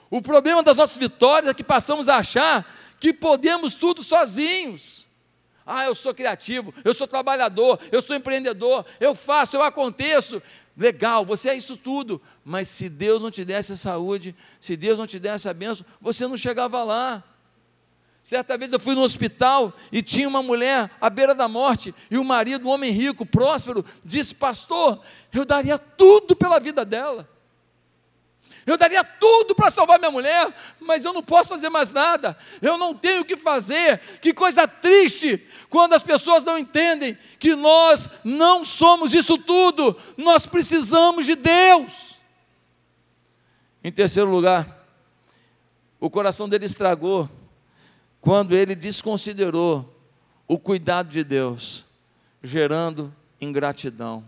O 0.09 0.21
problema 0.21 0.63
das 0.63 0.77
nossas 0.77 0.97
vitórias 0.97 1.51
é 1.51 1.53
que 1.53 1.63
passamos 1.63 2.09
a 2.09 2.17
achar 2.17 2.65
que 2.99 3.13
podemos 3.13 3.75
tudo 3.75 4.03
sozinhos. 4.03 5.05
Ah, 5.65 5.85
eu 5.85 5.95
sou 5.95 6.13
criativo, 6.13 6.73
eu 6.83 6.93
sou 6.93 7.07
trabalhador, 7.07 7.79
eu 7.91 8.01
sou 8.01 8.15
empreendedor, 8.15 8.85
eu 8.99 9.15
faço, 9.15 9.55
eu 9.57 9.63
aconteço. 9.63 10.41
Legal, 10.77 11.25
você 11.25 11.49
é 11.49 11.55
isso 11.55 11.77
tudo, 11.77 12.21
mas 12.43 12.67
se 12.67 12.89
Deus 12.89 13.21
não 13.21 13.31
te 13.31 13.45
desse 13.45 13.73
a 13.73 13.77
saúde, 13.77 14.35
se 14.59 14.75
Deus 14.75 14.99
não 14.99 15.07
te 15.07 15.19
desse 15.19 15.47
a 15.47 15.53
bênção, 15.53 15.85
você 16.01 16.27
não 16.27 16.37
chegava 16.37 16.83
lá. 16.83 17.23
Certa 18.25 18.57
vez 18.57 18.73
eu 18.73 18.79
fui 18.79 18.95
no 18.95 19.03
hospital 19.03 19.71
e 19.91 20.01
tinha 20.01 20.27
uma 20.27 20.41
mulher 20.41 20.89
à 20.99 21.11
beira 21.11 21.35
da 21.35 21.47
morte, 21.47 21.93
e 22.09 22.17
o 22.17 22.23
marido, 22.23 22.67
um 22.67 22.71
homem 22.71 22.89
rico, 22.89 23.23
próspero, 23.23 23.85
disse: 24.03 24.33
Pastor, 24.33 24.99
eu 25.31 25.45
daria 25.45 25.77
tudo 25.77 26.35
pela 26.35 26.59
vida 26.59 26.83
dela. 26.83 27.29
Eu 28.65 28.77
daria 28.77 29.03
tudo 29.03 29.53
para 29.53 29.69
salvar 29.69 29.99
minha 29.99 30.09
mulher, 30.09 30.51
mas 30.79 31.05
eu 31.05 31.13
não 31.13 31.21
posso 31.21 31.49
fazer 31.49 31.69
mais 31.69 31.91
nada. 31.91 32.35
Eu 32.63 32.79
não 32.79 32.95
tenho 32.95 33.21
o 33.21 33.25
que 33.25 33.38
fazer. 33.38 33.99
Que 34.19 34.33
coisa 34.33 34.67
triste 34.67 35.47
quando 35.69 35.93
as 35.93 36.01
pessoas 36.01 36.43
não 36.43 36.57
entendem 36.57 37.15
que 37.38 37.55
nós 37.55 38.09
não 38.23 38.63
somos 38.63 39.13
isso 39.13 39.38
tudo. 39.38 39.95
Nós 40.17 40.47
precisamos 40.47 41.27
de 41.27 41.35
Deus. 41.35 42.15
Em 43.83 43.91
terceiro 43.91 44.31
lugar, 44.31 44.67
o 45.99 46.09
coração 46.09 46.49
dele 46.49 46.65
estragou 46.65 47.29
quando 48.25 48.57
ele 48.57 48.73
desconsiderou 48.73 49.88
o 50.47 50.57
cuidado 50.57 51.09
de 51.09 51.23
Deus, 51.23 51.85
gerando 52.41 53.13
ingratidão. 53.39 54.25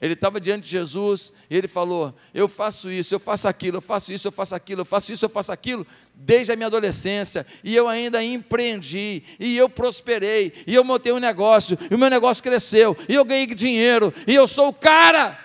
Ele 0.00 0.14
estava 0.14 0.40
diante 0.40 0.64
de 0.64 0.70
Jesus 0.70 1.34
e 1.50 1.56
ele 1.56 1.68
falou: 1.68 2.14
Eu 2.32 2.48
faço 2.48 2.90
isso, 2.90 3.14
eu 3.14 3.20
faço 3.20 3.46
aquilo, 3.46 3.76
eu 3.76 3.80
faço 3.82 4.10
isso, 4.10 4.26
eu 4.26 4.32
faço 4.32 4.54
aquilo, 4.54 4.80
eu 4.80 4.84
faço 4.86 5.12
isso, 5.12 5.22
eu 5.22 5.28
faço 5.28 5.52
aquilo, 5.52 5.86
desde 6.14 6.50
a 6.50 6.56
minha 6.56 6.66
adolescência, 6.66 7.46
e 7.62 7.76
eu 7.76 7.88
ainda 7.88 8.24
empreendi, 8.24 9.22
e 9.38 9.54
eu 9.54 9.68
prosperei, 9.68 10.64
e 10.66 10.74
eu 10.74 10.82
montei 10.82 11.12
um 11.12 11.18
negócio, 11.18 11.78
e 11.90 11.94
o 11.94 11.98
meu 11.98 12.08
negócio 12.08 12.42
cresceu, 12.42 12.96
e 13.06 13.14
eu 13.14 13.24
ganhei 13.24 13.46
dinheiro, 13.48 14.14
e 14.26 14.34
eu 14.34 14.48
sou 14.48 14.68
o 14.68 14.74
cara. 14.74 15.38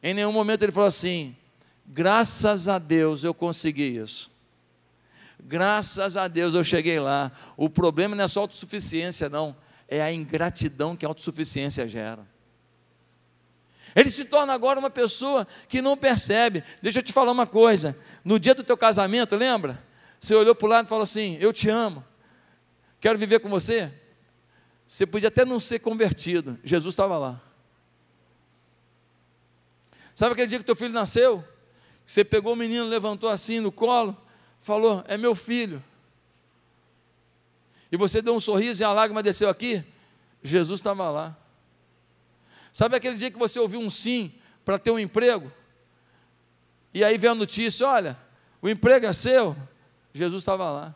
Em 0.00 0.14
nenhum 0.14 0.32
momento 0.32 0.62
ele 0.62 0.70
falou 0.70 0.86
assim: 0.86 1.36
Graças 1.84 2.68
a 2.68 2.78
Deus 2.78 3.24
eu 3.24 3.34
consegui 3.34 3.96
isso. 3.98 4.32
Graças 5.44 6.16
a 6.16 6.26
Deus 6.26 6.54
eu 6.54 6.64
cheguei 6.64 6.98
lá. 6.98 7.30
O 7.54 7.68
problema 7.68 8.16
não 8.16 8.24
é 8.24 8.28
só 8.28 8.40
autossuficiência, 8.40 9.28
não. 9.28 9.54
É 9.86 10.00
a 10.00 10.10
ingratidão 10.10 10.96
que 10.96 11.04
a 11.04 11.08
autossuficiência 11.08 11.86
gera. 11.86 12.26
Ele 13.94 14.10
se 14.10 14.24
torna 14.24 14.54
agora 14.54 14.80
uma 14.80 14.88
pessoa 14.88 15.46
que 15.68 15.82
não 15.82 15.96
percebe. 15.98 16.64
Deixa 16.82 17.00
eu 17.00 17.02
te 17.02 17.12
falar 17.12 17.30
uma 17.30 17.46
coisa. 17.46 17.96
No 18.24 18.40
dia 18.40 18.54
do 18.54 18.64
teu 18.64 18.76
casamento, 18.76 19.36
lembra? 19.36 19.80
Você 20.18 20.34
olhou 20.34 20.54
para 20.54 20.66
o 20.66 20.70
lado 20.70 20.86
e 20.86 20.88
falou 20.88 21.04
assim: 21.04 21.36
Eu 21.38 21.52
te 21.52 21.68
amo, 21.68 22.02
quero 22.98 23.18
viver 23.18 23.38
com 23.40 23.50
você. 23.50 23.92
Você 24.88 25.06
podia 25.06 25.28
até 25.28 25.44
não 25.44 25.60
ser 25.60 25.78
convertido, 25.80 26.58
Jesus 26.64 26.92
estava 26.92 27.18
lá. 27.18 27.40
Sabe 30.14 30.32
aquele 30.32 30.48
dia 30.48 30.58
que 30.58 30.64
teu 30.64 30.76
filho 30.76 30.92
nasceu? 30.92 31.44
Você 32.06 32.24
pegou 32.24 32.52
o 32.52 32.56
menino, 32.56 32.86
levantou 32.86 33.28
assim 33.28 33.60
no 33.60 33.72
colo, 33.72 34.16
falou: 34.64 35.04
É 35.06 35.16
meu 35.16 35.34
filho. 35.34 35.82
E 37.92 37.96
você 37.96 38.20
deu 38.20 38.34
um 38.34 38.40
sorriso 38.40 38.82
e 38.82 38.84
a 38.84 38.92
lágrima 38.92 39.22
desceu 39.22 39.48
aqui. 39.48 39.84
Jesus 40.42 40.80
estava 40.80 41.10
lá. 41.10 41.36
Sabe 42.72 42.96
aquele 42.96 43.16
dia 43.16 43.30
que 43.30 43.38
você 43.38 43.60
ouviu 43.60 43.78
um 43.78 43.88
sim 43.88 44.34
para 44.64 44.78
ter 44.78 44.90
um 44.90 44.98
emprego? 44.98 45.52
E 46.92 47.04
aí 47.04 47.16
veio 47.18 47.32
a 47.32 47.36
notícia: 47.36 47.86
olha, 47.86 48.18
o 48.60 48.68
emprego 48.68 49.06
é 49.06 49.12
seu. 49.12 49.54
Jesus 50.12 50.42
estava 50.42 50.70
lá. 50.70 50.94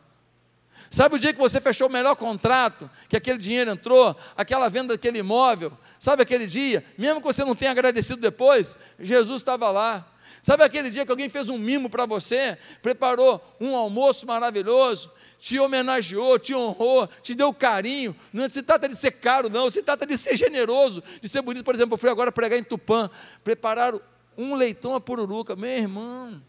Sabe 0.89 1.15
o 1.15 1.19
dia 1.19 1.31
que 1.31 1.39
você 1.39 1.61
fechou 1.61 1.87
o 1.87 1.91
melhor 1.91 2.15
contrato, 2.15 2.89
que 3.07 3.15
aquele 3.15 3.37
dinheiro 3.37 3.69
entrou, 3.69 4.17
aquela 4.35 4.67
venda 4.69 4.95
daquele 4.95 5.19
imóvel? 5.19 5.71
Sabe 5.99 6.23
aquele 6.23 6.47
dia, 6.47 6.83
mesmo 6.97 7.21
que 7.21 7.27
você 7.27 7.45
não 7.45 7.53
tenha 7.53 7.69
agradecido 7.69 8.19
depois, 8.19 8.79
Jesus 8.99 9.41
estava 9.41 9.69
lá. 9.69 10.07
Sabe 10.41 10.63
aquele 10.63 10.89
dia 10.89 11.05
que 11.05 11.11
alguém 11.11 11.27
fez 11.27 11.49
um 11.49 11.57
mimo 11.57 11.89
para 11.89 12.05
você, 12.05 12.57
preparou 12.81 13.43
um 13.59 13.75
almoço 13.75 14.25
maravilhoso, 14.25 15.11
te 15.37 15.59
homenageou, 15.59 16.39
te 16.39 16.55
honrou, 16.55 17.07
te 17.21 17.35
deu 17.35 17.53
carinho. 17.53 18.15
Não 18.31 18.47
se 18.47 18.63
trata 18.63 18.87
de 18.87 18.95
ser 18.95 19.11
caro, 19.11 19.49
não, 19.49 19.69
se 19.69 19.83
trata 19.83 20.05
de 20.05 20.17
ser 20.17 20.37
generoso, 20.37 21.03
de 21.21 21.27
ser 21.27 21.41
bonito. 21.41 21.65
Por 21.65 21.75
exemplo, 21.75 21.95
eu 21.95 21.97
fui 21.97 22.09
agora 22.09 22.31
pregar 22.31 22.57
em 22.57 22.63
Tupã, 22.63 23.09
prepararam 23.43 24.01
um 24.37 24.55
leitão 24.55 24.95
a 24.95 25.01
pururuca. 25.01 25.55
Meu 25.55 25.69
irmão, 25.69 26.41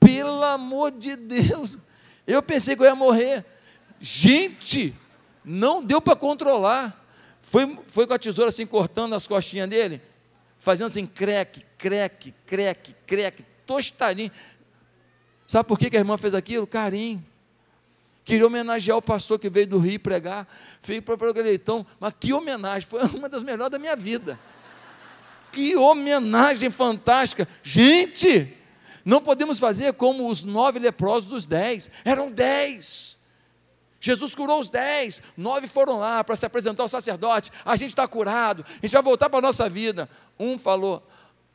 pelo 0.00 0.42
amor 0.44 0.92
de 0.92 1.14
Deus, 1.14 1.78
eu 2.26 2.42
pensei 2.42 2.74
que 2.74 2.82
eu 2.82 2.86
ia 2.86 2.94
morrer. 2.94 3.44
Gente, 4.00 4.94
não 5.44 5.82
deu 5.82 6.00
para 6.00 6.16
controlar. 6.16 7.04
Foi, 7.42 7.78
foi 7.86 8.06
com 8.06 8.14
a 8.14 8.18
tesoura 8.18 8.48
assim, 8.48 8.66
cortando 8.66 9.14
as 9.14 9.26
costinhas 9.26 9.68
dele 9.68 10.00
fazendo 10.66 10.88
assim, 10.88 11.06
creque, 11.06 11.64
creque, 11.78 12.34
creque, 12.44 12.92
creque, 13.06 13.44
tostadinho. 13.64 14.32
Sabe 15.46 15.68
por 15.68 15.78
que, 15.78 15.88
que 15.88 15.96
a 15.96 16.00
irmã 16.00 16.18
fez 16.18 16.34
aquilo? 16.34 16.66
Carinho. 16.66 17.24
Queria 18.24 18.44
homenagear 18.44 18.98
o 18.98 19.02
pastor 19.02 19.38
que 19.38 19.48
veio 19.48 19.68
do 19.68 19.78
Rio 19.78 20.00
pregar, 20.00 20.44
fez 20.82 21.00
para 21.00 21.14
o 21.14 21.32
leitão, 21.34 21.86
mas 22.00 22.12
que 22.18 22.32
homenagem, 22.32 22.88
foi 22.88 23.00
uma 23.14 23.28
das 23.28 23.44
melhores 23.44 23.70
da 23.70 23.78
minha 23.78 23.94
vida. 23.94 24.36
Que 25.52 25.76
homenagem 25.76 26.68
fantástica. 26.68 27.46
Gente, 27.62 28.52
não 29.04 29.22
podemos 29.22 29.60
fazer 29.60 29.92
como 29.92 30.28
os 30.28 30.42
nove 30.42 30.80
leprosos 30.80 31.28
dos 31.28 31.46
dez, 31.46 31.92
eram 32.04 32.28
dez. 32.28 33.15
Jesus 34.00 34.34
curou 34.34 34.60
os 34.60 34.68
dez, 34.68 35.22
nove 35.36 35.66
foram 35.66 35.98
lá 35.98 36.22
para 36.22 36.36
se 36.36 36.44
apresentar 36.44 36.82
ao 36.82 36.88
sacerdote. 36.88 37.50
A 37.64 37.76
gente 37.76 37.90
está 37.90 38.06
curado, 38.06 38.64
a 38.68 38.86
gente 38.86 38.92
vai 38.92 39.02
voltar 39.02 39.28
para 39.28 39.38
a 39.38 39.42
nossa 39.42 39.68
vida. 39.68 40.08
Um 40.38 40.58
falou: 40.58 41.06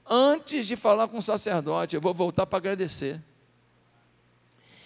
Antes 0.05 0.65
de 0.67 0.75
falar 0.75 1.07
com 1.07 1.17
o 1.17 1.21
sacerdote, 1.21 1.95
eu 1.95 2.01
vou 2.01 2.13
voltar 2.13 2.45
para 2.45 2.57
agradecer. 2.57 3.21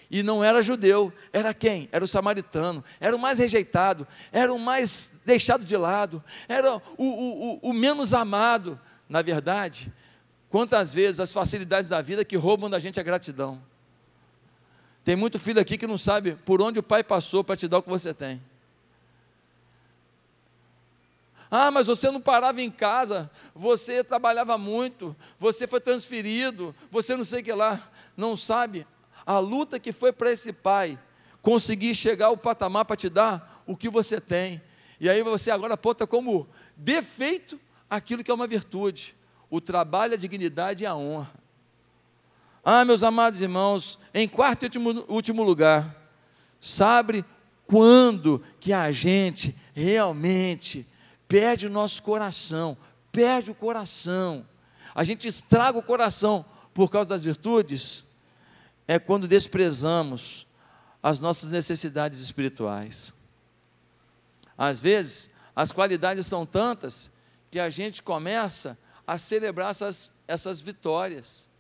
E 0.10 0.22
não 0.22 0.44
era 0.44 0.62
judeu, 0.62 1.12
era 1.34 1.54
quem? 1.54 1.90
Era 1.92 2.04
o 2.04 2.08
samaritano, 2.08 2.84
era 3.00 3.16
o 3.16 3.20
mais 3.20 3.40
rejeitado, 3.40 4.08
era 4.32 4.54
o 4.54 4.60
mais 4.60 5.22
deixado 5.26 5.64
de 5.64 5.76
lado, 5.76 6.24
era 6.48 6.76
o, 6.76 6.82
o, 6.98 7.60
o, 7.64 7.70
o 7.70 7.74
menos 7.74 8.14
amado. 8.14 8.80
Na 9.10 9.22
verdade, 9.22 9.92
quantas 10.50 10.94
vezes 10.94 11.20
as 11.20 11.34
facilidades 11.34 11.90
da 11.90 12.02
vida 12.02 12.24
que 12.24 12.36
roubam 12.36 12.70
da 12.70 12.80
gente 12.80 13.00
a 13.00 13.04
gratidão. 13.04 13.62
Tem 15.06 15.16
muito 15.16 15.38
filho 15.38 15.62
aqui 15.62 15.78
que 15.78 15.86
não 15.86 16.00
sabe 16.00 16.34
por 16.34 16.60
onde 16.64 16.80
o 16.80 16.84
pai 16.84 17.04
passou 17.04 17.44
para 17.44 17.56
te 17.56 17.68
dar 17.68 17.78
o 17.78 17.84
que 17.84 17.90
você 17.90 18.12
tem. 18.12 18.42
Ah, 21.50 21.70
mas 21.70 21.86
você 21.86 22.10
não 22.10 22.20
parava 22.20 22.60
em 22.60 22.72
casa, 22.72 23.30
você 23.54 24.04
trabalhava 24.04 24.58
muito, 24.58 25.16
você 25.40 25.68
foi 25.68 25.80
transferido, 25.80 26.76
você 26.90 27.16
não 27.16 27.24
sei 27.24 27.42
o 27.42 27.44
que 27.44 27.54
lá. 27.54 27.88
Não 28.18 28.36
sabe 28.36 28.88
a 29.24 29.38
luta 29.38 29.80
que 29.80 29.92
foi 29.92 30.12
para 30.12 30.32
esse 30.32 30.52
pai 30.52 30.98
conseguir 31.40 31.94
chegar 31.94 32.26
ao 32.26 32.38
patamar 32.38 32.84
para 32.84 32.96
te 32.96 33.08
dar 33.08 33.64
o 33.68 33.78
que 33.78 33.90
você 33.90 34.20
tem. 34.20 34.60
E 35.00 35.08
aí 35.08 35.22
você 35.22 35.52
agora 35.52 35.76
aponta 35.76 36.08
como 36.08 36.48
defeito 36.76 37.60
aquilo 37.88 38.24
que 38.24 38.32
é 38.32 38.34
uma 38.34 38.48
virtude: 38.48 39.16
o 39.52 39.62
trabalho, 39.62 40.16
a 40.16 40.18
dignidade 40.18 40.84
e 40.84 40.88
a 40.88 40.96
honra. 40.96 41.45
Ah, 42.68 42.84
meus 42.84 43.04
amados 43.04 43.42
irmãos, 43.42 44.00
em 44.12 44.28
quarto 44.28 44.64
e 44.64 44.66
último, 44.66 45.06
último 45.08 45.44
lugar, 45.44 45.96
sabe 46.60 47.24
quando 47.68 48.44
que 48.60 48.74
a 48.74 48.92
gente 48.92 49.56
realmente 49.76 50.84
perde 51.28 51.68
o 51.68 51.70
nosso 51.70 52.02
coração, 52.02 52.76
perde 53.12 53.52
o 53.52 53.56
coração, 53.56 54.44
a 54.96 55.04
gente 55.04 55.28
estraga 55.28 55.78
o 55.78 55.84
coração 55.84 56.44
por 56.74 56.90
causa 56.90 57.08
das 57.08 57.24
virtudes, 57.24 58.06
é 58.88 58.98
quando 58.98 59.28
desprezamos 59.28 60.48
as 61.04 61.20
nossas 61.20 61.52
necessidades 61.52 62.20
espirituais. 62.20 63.14
Às 64.58 64.80
vezes, 64.80 65.36
as 65.56 65.72
qualidades 65.72 66.26
são 66.26 66.48
tantas 66.48 67.12
que 67.52 67.60
a 67.60 67.70
gente 67.70 68.02
começa 68.02 68.76
a 69.06 69.20
celebrar 69.20 69.70
essas, 69.70 70.24
essas 70.28 70.62
vitórias 70.62 71.54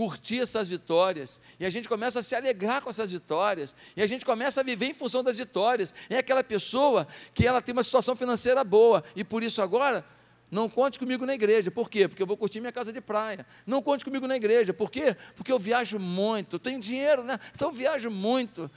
curtir 0.00 0.40
essas 0.40 0.66
vitórias, 0.66 1.42
e 1.60 1.66
a 1.66 1.68
gente 1.68 1.86
começa 1.86 2.20
a 2.20 2.22
se 2.22 2.34
alegrar 2.34 2.80
com 2.80 2.88
essas 2.88 3.12
vitórias, 3.12 3.76
e 3.94 4.02
a 4.02 4.06
gente 4.06 4.24
começa 4.24 4.62
a 4.62 4.64
viver 4.64 4.86
em 4.86 4.94
função 4.94 5.22
das 5.22 5.36
vitórias. 5.36 5.92
É 6.08 6.16
aquela 6.16 6.42
pessoa 6.42 7.06
que 7.34 7.46
ela 7.46 7.60
tem 7.60 7.74
uma 7.74 7.82
situação 7.82 8.16
financeira 8.16 8.64
boa, 8.64 9.04
e 9.14 9.22
por 9.22 9.42
isso 9.42 9.60
agora 9.60 10.02
não 10.50 10.70
conte 10.70 10.98
comigo 10.98 11.26
na 11.26 11.34
igreja. 11.34 11.70
Por 11.70 11.90
quê? 11.90 12.08
Porque 12.08 12.22
eu 12.22 12.26
vou 12.26 12.34
curtir 12.34 12.60
minha 12.60 12.72
casa 12.72 12.90
de 12.90 13.00
praia. 13.02 13.44
Não 13.66 13.82
conte 13.82 14.02
comigo 14.02 14.26
na 14.26 14.36
igreja. 14.36 14.72
Por 14.72 14.90
quê? 14.90 15.14
Porque 15.36 15.52
eu 15.52 15.58
viajo 15.58 15.98
muito. 15.98 16.56
Eu 16.56 16.60
tenho 16.60 16.80
dinheiro, 16.80 17.22
né? 17.22 17.38
Então 17.54 17.68
eu 17.68 17.72
viajo 17.72 18.10
muito. 18.10 18.70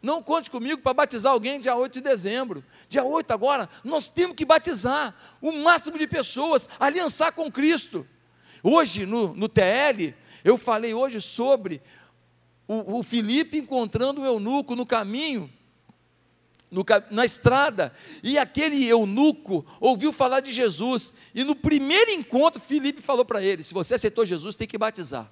Não 0.00 0.22
conte 0.22 0.48
comigo 0.48 0.80
para 0.80 0.94
batizar 0.94 1.32
alguém 1.32 1.58
dia 1.58 1.74
8 1.74 1.94
de 1.94 2.00
dezembro. 2.02 2.64
Dia 2.88 3.02
8 3.02 3.32
agora, 3.32 3.68
nós 3.82 4.08
temos 4.08 4.36
que 4.36 4.44
batizar 4.44 5.12
o 5.42 5.50
máximo 5.50 5.98
de 5.98 6.06
pessoas, 6.06 6.68
aliançar 6.78 7.32
com 7.32 7.50
Cristo. 7.50 8.06
Hoje, 8.62 9.06
no, 9.06 9.34
no 9.34 9.48
TL, 9.48 10.14
eu 10.44 10.56
falei 10.58 10.94
hoje 10.94 11.20
sobre 11.20 11.80
o, 12.66 12.98
o 12.98 13.02
Felipe 13.02 13.58
encontrando 13.58 14.20
o 14.20 14.24
eunuco 14.24 14.76
no 14.76 14.84
caminho, 14.84 15.50
no, 16.70 16.84
na 17.10 17.24
estrada, 17.24 17.92
e 18.22 18.38
aquele 18.38 18.84
eunuco 18.86 19.64
ouviu 19.80 20.12
falar 20.12 20.40
de 20.40 20.52
Jesus, 20.52 21.14
e 21.34 21.42
no 21.44 21.56
primeiro 21.56 22.10
encontro, 22.10 22.60
Felipe 22.60 23.00
falou 23.00 23.24
para 23.24 23.42
ele: 23.42 23.62
se 23.62 23.72
você 23.72 23.94
aceitou 23.94 24.26
Jesus, 24.26 24.54
tem 24.54 24.68
que 24.68 24.76
batizar. 24.76 25.30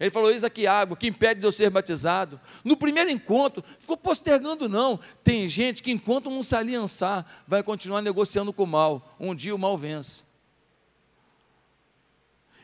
Ele 0.00 0.10
falou: 0.10 0.30
Eis 0.30 0.44
aqui 0.44 0.66
água, 0.66 0.96
que 0.96 1.06
impede 1.06 1.40
de 1.40 1.46
eu 1.46 1.52
ser 1.52 1.68
batizado. 1.68 2.40
No 2.64 2.74
primeiro 2.74 3.10
encontro, 3.10 3.62
ficou 3.78 3.98
postergando, 3.98 4.66
não. 4.66 4.98
Tem 5.22 5.46
gente 5.46 5.82
que, 5.82 5.90
enquanto 5.90 6.30
não 6.30 6.42
se 6.42 6.56
aliançar, 6.56 7.26
vai 7.46 7.62
continuar 7.62 8.00
negociando 8.00 8.50
com 8.50 8.62
o 8.62 8.66
mal. 8.66 9.14
Um 9.20 9.34
dia 9.34 9.54
o 9.54 9.58
mal 9.58 9.76
vence. 9.76 10.29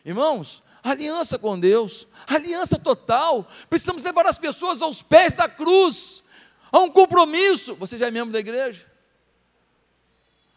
Irmãos, 0.07 0.63
aliança 0.85 1.37
com 1.37 1.59
Deus, 1.59 2.07
aliança 2.29 2.79
total. 2.79 3.45
Precisamos 3.69 4.05
levar 4.05 4.25
as 4.25 4.39
pessoas 4.39 4.81
aos 4.81 5.03
pés 5.03 5.33
da 5.33 5.49
cruz, 5.49 6.23
a 6.71 6.79
um 6.79 6.89
compromisso. 6.89 7.75
Você 7.75 7.99
já 7.99 8.07
é 8.07 8.11
membro 8.13 8.33
da 8.33 8.39
igreja? 8.39 8.87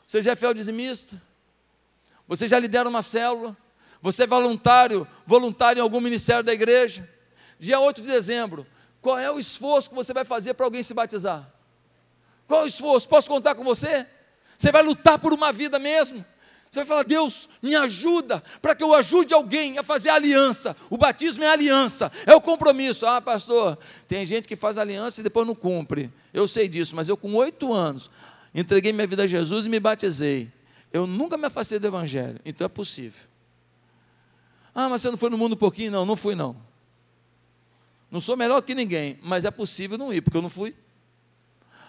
Você 0.06 0.22
já 0.22 0.34
é 0.34 0.36
fiel 0.36 0.54
dizimista? 0.54 1.20
Você 2.28 2.48
já 2.48 2.60
lidera 2.60 2.88
uma 2.88 3.02
célula? 3.02 3.58
Você 4.04 4.24
é 4.24 4.28
voluntário, 4.28 5.08
voluntário 5.26 5.80
em 5.80 5.84
algum 5.84 6.00
ministério 6.00 6.44
da 6.44 6.54
igreja? 6.54 7.10
Dia 7.58 7.80
8 7.80 8.04
de 8.04 8.08
dezembro, 8.08 8.68
qual 9.02 9.18
é 9.18 9.32
o 9.32 9.40
esforço 9.40 9.90
que 9.90 9.96
você 9.96 10.14
vai 10.14 10.24
fazer 10.24 10.54
para 10.54 10.68
alguém 10.68 10.84
se 10.84 10.94
batizar? 10.94 11.52
Qual 12.48 12.62
é 12.62 12.64
o 12.66 12.68
esforço? 12.68 13.10
Posso 13.10 13.28
contar 13.28 13.56
com 13.56 13.64
você? 13.64 14.06
Você 14.56 14.72
vai 14.72 14.84
lutar 14.84 15.18
por 15.18 15.34
uma 15.34 15.52
vida 15.52 15.80
mesmo? 15.80 16.24
Você 16.70 16.82
vai 16.82 16.86
falar, 16.86 17.04
Deus, 17.04 17.50
me 17.64 17.76
ajuda 17.76 18.44
para 18.62 18.76
que 18.76 18.84
eu 18.84 18.94
ajude 18.94 19.34
alguém 19.34 19.80
a 19.80 19.84
fazer 19.84 20.10
aliança. 20.10 20.78
O 20.90 20.98
batismo 20.98 21.44
é 21.44 21.48
aliança, 21.48 22.12
é 22.28 22.36
o 22.36 22.42
compromisso. 22.42 23.08
Ah, 23.08 23.20
pastor, 23.20 23.78
tem 24.08 24.24
gente 24.24 24.48
que 24.48 24.56
faz 24.56 24.78
aliança 24.78 25.20
e 25.20 25.24
depois 25.24 25.48
não 25.48 25.56
cumpre. 25.56 26.12
Eu 26.32 26.48
sei 26.48 26.68
disso, 26.68 26.96
mas 26.96 27.10
eu 27.10 27.18
com 27.18 27.34
oito 27.34 27.74
anos 27.74 28.12
entreguei 28.54 28.94
minha 28.94 29.08
vida 29.08 29.24
a 29.24 29.28
Jesus 29.28 29.66
e 29.66 29.70
me 29.70 29.80
batizei. 29.80 30.52
Eu 30.94 31.08
nunca 31.08 31.38
me 31.38 31.46
afastei 31.46 31.80
do 31.80 31.88
Evangelho, 31.88 32.40
então 32.46 32.66
é 32.66 32.70
possível. 32.70 33.28
Ah, 34.74 34.88
mas 34.90 35.02
você 35.02 35.10
não 35.10 35.18
foi 35.18 35.32
no 35.32 35.38
mundo 35.38 35.54
um 35.54 35.58
pouquinho? 35.58 35.92
Não, 35.92 36.06
não 36.06 36.16
fui 36.16 36.36
não. 36.36 36.56
Não 38.12 38.20
sou 38.20 38.38
melhor 38.38 38.62
que 38.62 38.76
ninguém, 38.76 39.18
mas 39.24 39.44
é 39.44 39.50
possível 39.52 39.98
não 39.98 40.14
ir, 40.14 40.22
porque 40.22 40.38
eu 40.38 40.42
não 40.42 40.50
fui. 40.50 40.76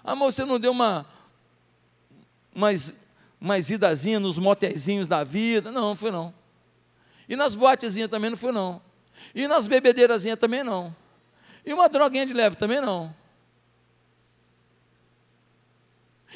Ah, 0.03 0.15
mas 0.15 0.35
você 0.35 0.45
não 0.47 0.59
deu 0.59 0.73
uma, 0.73 1.05
umas 2.55 2.95
umas 3.41 3.71
idazinhas 3.71 4.21
nos 4.21 4.39
motezinhos 4.39 5.09
da 5.09 5.25
vida. 5.25 5.73
Não, 5.73 5.81
não 5.81 5.97
foi 5.97 6.11
não. 6.11 6.35
E 7.29 7.35
nas 7.37 7.55
boatezinhas 7.55 8.11
também 8.11 8.31
não 8.31 8.37
foi 8.37 8.53
não. 8.53 8.83
E 9.35 9.47
nas 9.47 9.67
bebedeirazinhas 9.67 10.39
também 10.39 10.63
não. 10.63 10.95
E 11.65 11.73
uma 11.73 11.89
droguinha 11.89 12.27
de 12.27 12.33
leve 12.33 12.57
também 12.57 12.81
não. 12.81 13.15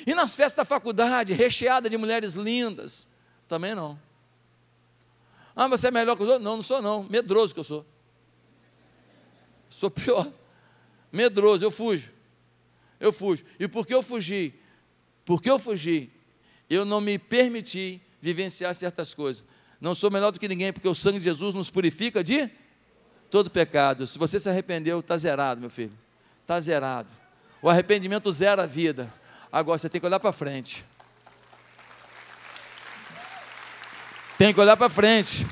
E 0.07 0.15
nas 0.15 0.35
festas 0.35 0.57
da 0.57 0.65
faculdade, 0.65 1.33
recheada 1.33 1.89
de 1.89 1.97
mulheres 1.97 2.35
lindas, 2.35 3.09
também 3.49 3.75
não. 3.75 3.99
Ah, 5.55 5.69
você 5.69 5.89
é 5.89 5.91
melhor 5.91 6.17
que 6.17 6.23
os 6.23 6.29
outros? 6.29 6.45
Não, 6.45 6.57
não 6.57 6.63
sou 6.63 6.83
não. 6.83 7.05
Medroso 7.05 7.55
que 7.55 7.61
eu 7.61 7.65
sou. 7.65 7.87
Sou 9.71 9.91
pior. 9.91 10.31
Medroso, 11.13 11.65
eu 11.65 11.71
fujo. 11.71 12.13
Eu 12.99 13.13
fujo. 13.13 13.45
E 13.59 13.69
por 13.69 13.87
que 13.87 13.95
eu 13.95 14.03
fugi? 14.03 14.55
Porque 15.25 15.51
eu 15.51 15.59
fugi, 15.59 16.11
eu 16.69 16.85
não 16.85 17.01
me 17.01 17.19
permiti 17.19 18.01
vivenciar 18.21 18.75
certas 18.75 19.13
coisas. 19.13 19.45
Não 19.81 19.95
sou 19.95 20.11
melhor 20.11 20.31
do 20.31 20.41
que 20.41 20.49
ninguém, 20.49 20.73
porque 20.73 20.89
o 20.89 20.95
sangue 20.95 21.19
de 21.19 21.25
Jesus 21.25 21.55
nos 21.55 21.71
purifica 21.71 22.25
de 22.25 22.49
todo 23.31 23.51
pecado. 23.51 24.07
Se 24.07 24.19
você 24.19 24.41
se 24.41 24.49
arrependeu, 24.49 25.01
está 25.01 25.17
zerado, 25.17 25.61
meu 25.61 25.71
filho. 25.71 25.93
Está 26.43 26.59
zerado. 26.61 27.09
O 27.61 27.69
arrependimento 27.69 28.31
zera 28.33 28.63
a 28.63 28.67
vida. 28.67 29.13
Agora 29.51 29.79
você 29.79 29.89
tem 29.89 30.01
que 30.01 30.07
olhar 30.07 30.21
para 30.21 30.33
frente. 30.33 30.85
Tem 34.37 34.53
que 34.53 34.61
olhar 34.61 34.77
para 34.77 34.89
frente. 34.89 35.45
O 35.45 35.49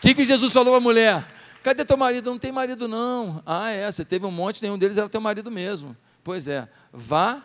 que, 0.00 0.14
que 0.14 0.24
Jesus 0.24 0.52
falou 0.52 0.74
a 0.74 0.80
mulher? 0.80 1.24
Cadê 1.62 1.84
teu 1.84 1.96
marido? 1.96 2.30
Não 2.30 2.38
tem 2.38 2.50
marido, 2.50 2.88
não. 2.88 3.42
Ah, 3.46 3.70
é, 3.70 3.90
você 3.90 4.04
teve 4.04 4.26
um 4.26 4.30
monte, 4.30 4.60
nenhum 4.62 4.76
deles 4.76 4.98
era 4.98 5.08
teu 5.08 5.20
marido 5.20 5.50
mesmo. 5.50 5.96
Pois 6.24 6.48
é, 6.48 6.68
vá 6.92 7.42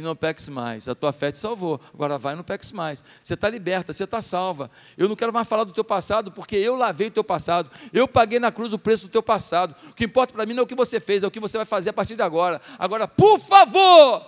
e 0.00 0.04
não 0.04 0.16
peques 0.16 0.48
mais. 0.48 0.88
A 0.88 0.94
tua 0.94 1.12
fé 1.12 1.30
te 1.30 1.38
salvou. 1.38 1.80
Agora 1.94 2.18
vai 2.18 2.32
e 2.32 2.36
não 2.36 2.42
peques 2.42 2.72
mais. 2.72 3.04
Você 3.22 3.34
está 3.34 3.48
liberta, 3.48 3.92
você 3.92 4.04
está 4.04 4.20
salva. 4.20 4.70
Eu 4.96 5.08
não 5.08 5.14
quero 5.14 5.32
mais 5.32 5.46
falar 5.46 5.64
do 5.64 5.72
teu 5.72 5.84
passado, 5.84 6.32
porque 6.32 6.56
eu 6.56 6.74
lavei 6.74 7.08
o 7.08 7.10
teu 7.10 7.22
passado. 7.22 7.70
Eu 7.92 8.08
paguei 8.08 8.38
na 8.38 8.50
cruz 8.50 8.72
o 8.72 8.78
preço 8.78 9.06
do 9.06 9.12
teu 9.12 9.22
passado. 9.22 9.74
O 9.88 9.92
que 9.92 10.04
importa 10.04 10.32
para 10.32 10.46
mim 10.46 10.54
não 10.54 10.62
é 10.62 10.64
o 10.64 10.66
que 10.66 10.74
você 10.74 10.98
fez, 10.98 11.22
é 11.22 11.26
o 11.26 11.30
que 11.30 11.38
você 11.38 11.56
vai 11.56 11.66
fazer 11.66 11.90
a 11.90 11.92
partir 11.92 12.16
de 12.16 12.22
agora. 12.22 12.60
Agora, 12.78 13.06
por 13.06 13.38
favor, 13.38 14.24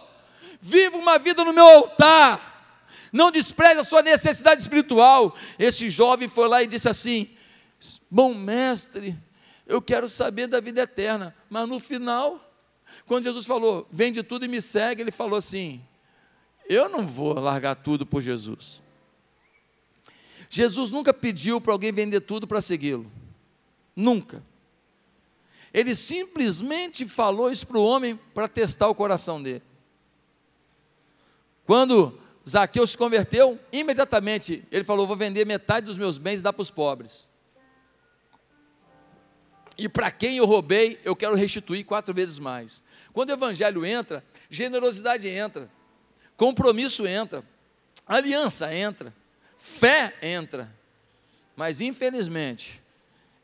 viva 0.61 0.97
uma 0.97 1.19
vida 1.19 1.43
no 1.45 1.53
meu 1.53 1.67
altar. 1.67 2.51
Não 3.13 3.31
despreze 3.31 3.81
a 3.81 3.85
sua 3.85 4.03
necessidade 4.03 4.61
espiritual. 4.61 5.35
Esse 5.59 5.89
jovem 5.89 6.29
foi 6.29 6.49
lá 6.49 6.63
e 6.63 6.67
disse 6.67 6.89
assim: 6.89 7.29
Bom 8.11 8.35
mestre, 8.35 9.17
eu 9.67 9.81
quero 9.81 10.07
saber 10.07 10.47
da 10.47 10.61
vida 10.61 10.83
eterna. 10.83 11.35
Mas 11.49 11.67
no 11.67 11.81
final, 11.81 12.52
quando 13.07 13.25
Jesus 13.25 13.47
falou, 13.47 13.87
vende 13.91 14.23
tudo 14.23 14.45
e 14.45 14.49
me 14.49 14.61
segue, 14.61 15.03
ele 15.03 15.11
falou 15.11 15.37
assim: 15.37 15.83
Eu 16.69 16.88
não 16.88 17.07
vou 17.07 17.35
largar 17.35 17.75
tudo 17.75 18.07
por 18.07 18.23
Jesus. 18.23 18.83
Jesus 20.49 20.91
nunca 20.91 21.15
pediu 21.15 21.61
para 21.61 21.73
alguém 21.73 21.93
vender 21.93 22.21
tudo 22.21 22.47
para 22.47 22.61
segui-lo. 22.61 23.11
Nunca. 23.97 24.43
Ele 25.73 25.95
simplesmente 25.95 27.07
falou 27.07 27.51
isso 27.51 27.67
para 27.67 27.79
o 27.79 27.85
homem 27.85 28.21
para 28.35 28.47
testar 28.47 28.88
o 28.88 28.95
coração 28.95 29.43
dele. 29.43 29.62
Quando 31.65 32.19
Zaqueu 32.47 32.87
se 32.87 32.99
converteu, 32.99 33.59
imediatamente 33.73 34.62
ele 34.71 34.85
falou: 34.85 35.07
Vou 35.07 35.17
vender 35.17 35.47
metade 35.47 35.87
dos 35.87 35.97
meus 35.97 36.19
bens 36.19 36.41
e 36.41 36.43
dar 36.43 36.53
para 36.53 36.62
os 36.62 36.71
pobres. 36.71 37.27
E 39.77 39.89
para 39.89 40.11
quem 40.11 40.37
eu 40.37 40.47
roubei, 40.47 41.01
eu 41.05 41.17
quero 41.17 41.35
restituir 41.35 41.85
quatro 41.85 42.13
vezes 42.13 42.39
mais. 42.39 42.85
Quando 43.13 43.31
o 43.31 43.33
evangelho 43.33 43.85
entra, 43.85 44.25
generosidade 44.51 45.29
entra, 45.29 45.69
compromisso 46.37 47.07
entra, 47.07 47.43
aliança 48.07 48.75
entra, 48.75 49.13
fé 49.57 50.15
entra. 50.23 50.71
Mas 51.57 51.81
infelizmente, 51.81 52.83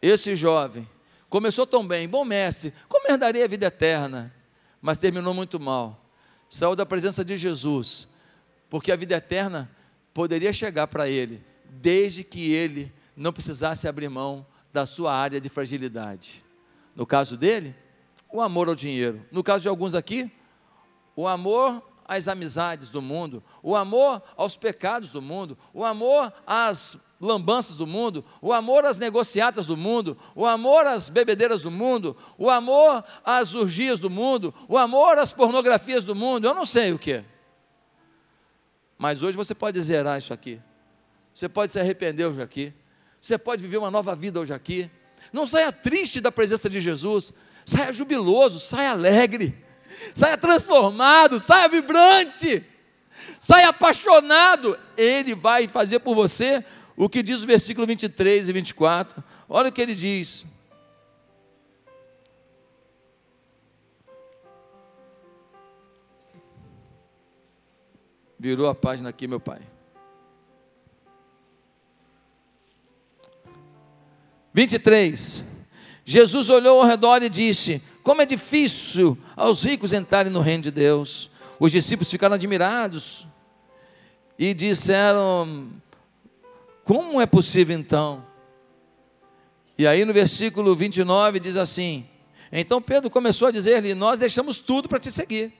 esse 0.00 0.34
jovem 0.36 0.88
começou 1.28 1.66
tão 1.66 1.86
bem, 1.86 2.08
bom 2.08 2.24
mestre, 2.24 2.72
como 2.88 3.10
herdaria 3.10 3.44
a 3.44 3.48
vida 3.48 3.66
eterna? 3.66 4.34
Mas 4.80 4.98
terminou 4.98 5.34
muito 5.34 5.58
mal. 5.58 6.04
Saiu 6.48 6.74
da 6.74 6.86
presença 6.86 7.24
de 7.24 7.36
Jesus, 7.36 8.08
porque 8.70 8.90
a 8.90 8.96
vida 8.96 9.16
eterna 9.16 9.70
poderia 10.14 10.52
chegar 10.52 10.86
para 10.86 11.08
ele, 11.08 11.42
desde 11.64 12.24
que 12.24 12.52
ele 12.52 12.92
não 13.14 13.32
precisasse 13.32 13.86
abrir 13.86 14.08
mão 14.08 14.46
da 14.78 14.86
sua 14.86 15.12
área 15.12 15.40
de 15.40 15.48
fragilidade. 15.48 16.44
No 16.94 17.04
caso 17.04 17.36
dele, 17.36 17.74
o 18.32 18.40
amor 18.40 18.68
ao 18.68 18.76
dinheiro. 18.76 19.26
No 19.32 19.42
caso 19.42 19.62
de 19.62 19.68
alguns 19.68 19.92
aqui, 19.92 20.30
o 21.16 21.26
amor 21.26 21.82
às 22.06 22.28
amizades 22.28 22.88
do 22.88 23.02
mundo, 23.02 23.42
o 23.60 23.74
amor 23.74 24.22
aos 24.36 24.56
pecados 24.56 25.10
do 25.10 25.20
mundo, 25.20 25.58
o 25.74 25.84
amor 25.84 26.32
às 26.46 27.16
lambanças 27.20 27.76
do 27.76 27.88
mundo, 27.88 28.24
o 28.40 28.52
amor 28.52 28.84
às 28.84 28.98
negociatas 28.98 29.66
do 29.66 29.76
mundo, 29.76 30.16
o 30.36 30.46
amor 30.46 30.86
às 30.86 31.08
bebedeiras 31.08 31.62
do 31.62 31.72
mundo, 31.72 32.16
o 32.38 32.48
amor 32.48 33.04
às 33.24 33.54
urgias 33.54 33.98
do 33.98 34.08
mundo, 34.08 34.54
o 34.68 34.78
amor 34.78 35.18
às 35.18 35.32
pornografias 35.32 36.04
do 36.04 36.14
mundo, 36.14 36.46
eu 36.46 36.54
não 36.54 36.64
sei 36.64 36.92
o 36.92 36.98
que. 37.00 37.24
Mas 38.96 39.24
hoje 39.24 39.36
você 39.36 39.56
pode 39.56 39.80
zerar 39.80 40.18
isso 40.18 40.32
aqui. 40.32 40.60
Você 41.34 41.48
pode 41.48 41.72
se 41.72 41.80
arrepender 41.80 42.26
hoje 42.26 42.42
aqui. 42.42 42.72
Você 43.20 43.36
pode 43.36 43.62
viver 43.62 43.78
uma 43.78 43.90
nova 43.90 44.14
vida 44.14 44.40
hoje 44.40 44.52
aqui. 44.52 44.90
Não 45.32 45.46
saia 45.46 45.70
triste 45.72 46.20
da 46.20 46.32
presença 46.32 46.70
de 46.70 46.80
Jesus 46.80 47.34
saia 47.68 47.92
jubiloso, 47.92 48.58
saia 48.58 48.92
alegre, 48.92 49.54
saia 50.14 50.38
transformado, 50.38 51.38
saia 51.38 51.68
vibrante, 51.68 52.64
saia 53.38 53.68
apaixonado. 53.68 54.78
Ele 54.96 55.34
vai 55.34 55.68
fazer 55.68 55.98
por 55.98 56.14
você 56.14 56.64
o 56.96 57.10
que 57.10 57.22
diz 57.22 57.42
o 57.42 57.46
versículo 57.46 57.86
23 57.86 58.48
e 58.48 58.52
24. 58.54 59.22
Olha 59.46 59.68
o 59.68 59.72
que 59.72 59.82
ele 59.82 59.94
diz. 59.94 60.46
Virou 68.38 68.66
a 68.70 68.74
página 68.74 69.10
aqui, 69.10 69.28
meu 69.28 69.40
pai. 69.40 69.60
23. 74.58 75.44
Jesus 76.04 76.50
olhou 76.50 76.80
ao 76.80 76.86
redor 76.88 77.22
e 77.22 77.28
disse: 77.28 77.80
Como 78.02 78.20
é 78.20 78.26
difícil 78.26 79.16
aos 79.36 79.62
ricos 79.62 79.92
entrarem 79.92 80.32
no 80.32 80.40
reino 80.40 80.64
de 80.64 80.72
Deus. 80.72 81.30
Os 81.60 81.70
discípulos 81.70 82.10
ficaram 82.10 82.34
admirados 82.34 83.24
e 84.36 84.52
disseram: 84.52 85.70
Como 86.82 87.20
é 87.20 87.26
possível 87.26 87.78
então? 87.78 88.26
E 89.78 89.86
aí 89.86 90.04
no 90.04 90.12
versículo 90.12 90.74
29 90.74 91.38
diz 91.38 91.56
assim: 91.56 92.04
Então 92.50 92.82
Pedro 92.82 93.08
começou 93.08 93.46
a 93.46 93.52
dizer-lhe: 93.52 93.94
Nós 93.94 94.18
deixamos 94.18 94.58
tudo 94.58 94.88
para 94.88 94.98
te 94.98 95.12
seguir. 95.12 95.52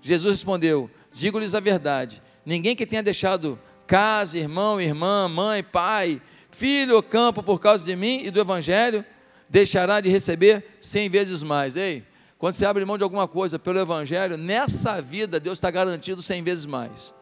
Jesus 0.00 0.36
respondeu: 0.36 0.90
Digo-lhes 1.12 1.54
a 1.54 1.60
verdade: 1.60 2.22
ninguém 2.46 2.74
que 2.74 2.86
tenha 2.86 3.02
deixado 3.02 3.58
casa, 3.86 4.38
irmão, 4.38 4.80
irmã, 4.80 5.28
mãe, 5.28 5.62
pai, 5.62 6.22
filho 6.54 6.96
ou 6.96 7.02
campo 7.02 7.42
por 7.42 7.60
causa 7.60 7.84
de 7.84 7.94
mim 7.94 8.22
e 8.24 8.30
do 8.30 8.40
evangelho, 8.40 9.04
deixará 9.48 10.00
de 10.00 10.08
receber 10.08 10.64
cem 10.80 11.08
vezes 11.08 11.42
mais. 11.42 11.76
Ei, 11.76 12.04
quando 12.38 12.54
você 12.54 12.66
abre 12.66 12.84
mão 12.84 12.98
de 12.98 13.04
alguma 13.04 13.26
coisa 13.26 13.58
pelo 13.58 13.78
Evangelho, 13.78 14.36
nessa 14.36 15.00
vida 15.00 15.40
Deus 15.40 15.56
está 15.56 15.70
garantido 15.70 16.22
cem 16.22 16.42
vezes 16.42 16.66
mais. 16.66 17.14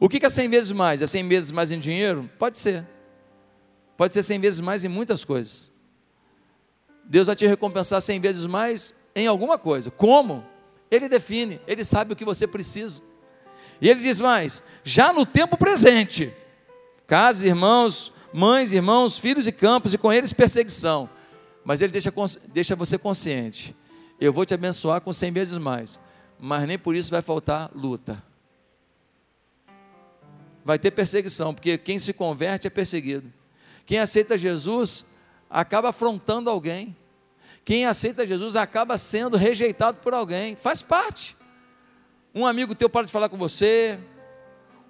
O 0.00 0.08
que 0.08 0.24
é 0.24 0.28
cem 0.28 0.48
vezes 0.48 0.72
mais? 0.72 1.02
É 1.02 1.06
cem 1.06 1.26
vezes 1.28 1.50
mais 1.50 1.70
em 1.70 1.78
dinheiro? 1.78 2.30
Pode 2.38 2.56
ser. 2.56 2.82
Pode 3.96 4.14
ser 4.14 4.22
cem 4.22 4.40
vezes 4.40 4.60
mais 4.60 4.84
em 4.84 4.88
muitas 4.88 5.24
coisas. 5.24 5.70
Deus 7.04 7.26
vai 7.26 7.36
te 7.36 7.46
recompensar 7.46 8.00
cem 8.00 8.18
vezes 8.18 8.46
mais 8.46 8.94
em 9.14 9.26
alguma 9.26 9.58
coisa. 9.58 9.90
Como? 9.90 10.44
Ele 10.90 11.08
define, 11.08 11.60
ele 11.66 11.84
sabe 11.84 12.12
o 12.12 12.16
que 12.16 12.24
você 12.24 12.46
precisa. 12.46 13.02
E 13.80 13.88
ele 13.88 14.00
diz 14.00 14.20
mais: 14.20 14.62
já 14.82 15.12
no 15.12 15.26
tempo 15.26 15.56
presente, 15.56 16.32
casas, 17.06 17.44
irmãos, 17.44 18.12
mães, 18.36 18.74
irmãos, 18.74 19.18
filhos 19.18 19.46
e 19.46 19.52
campos, 19.52 19.94
e 19.94 19.98
com 19.98 20.12
eles 20.12 20.30
perseguição. 20.30 21.08
Mas 21.64 21.80
ele 21.80 21.90
deixa, 21.90 22.12
deixa 22.48 22.76
você 22.76 22.98
consciente. 22.98 23.74
Eu 24.20 24.30
vou 24.30 24.44
te 24.44 24.52
abençoar 24.52 25.00
com 25.00 25.10
cem 25.10 25.32
vezes 25.32 25.56
mais. 25.56 25.98
Mas 26.38 26.68
nem 26.68 26.78
por 26.78 26.94
isso 26.94 27.10
vai 27.10 27.22
faltar 27.22 27.70
luta. 27.74 28.22
Vai 30.62 30.78
ter 30.78 30.90
perseguição, 30.90 31.54
porque 31.54 31.78
quem 31.78 31.98
se 31.98 32.12
converte 32.12 32.66
é 32.66 32.70
perseguido. 32.70 33.32
Quem 33.86 34.00
aceita 34.00 34.36
Jesus 34.36 35.06
acaba 35.48 35.88
afrontando 35.88 36.50
alguém. 36.50 36.94
Quem 37.64 37.86
aceita 37.86 38.26
Jesus 38.26 38.54
acaba 38.54 38.98
sendo 38.98 39.38
rejeitado 39.38 39.98
por 40.02 40.12
alguém. 40.12 40.56
Faz 40.56 40.82
parte. 40.82 41.34
Um 42.34 42.46
amigo 42.46 42.74
teu 42.74 42.90
para 42.90 43.06
de 43.06 43.12
falar 43.12 43.30
com 43.30 43.38
você, 43.38 43.98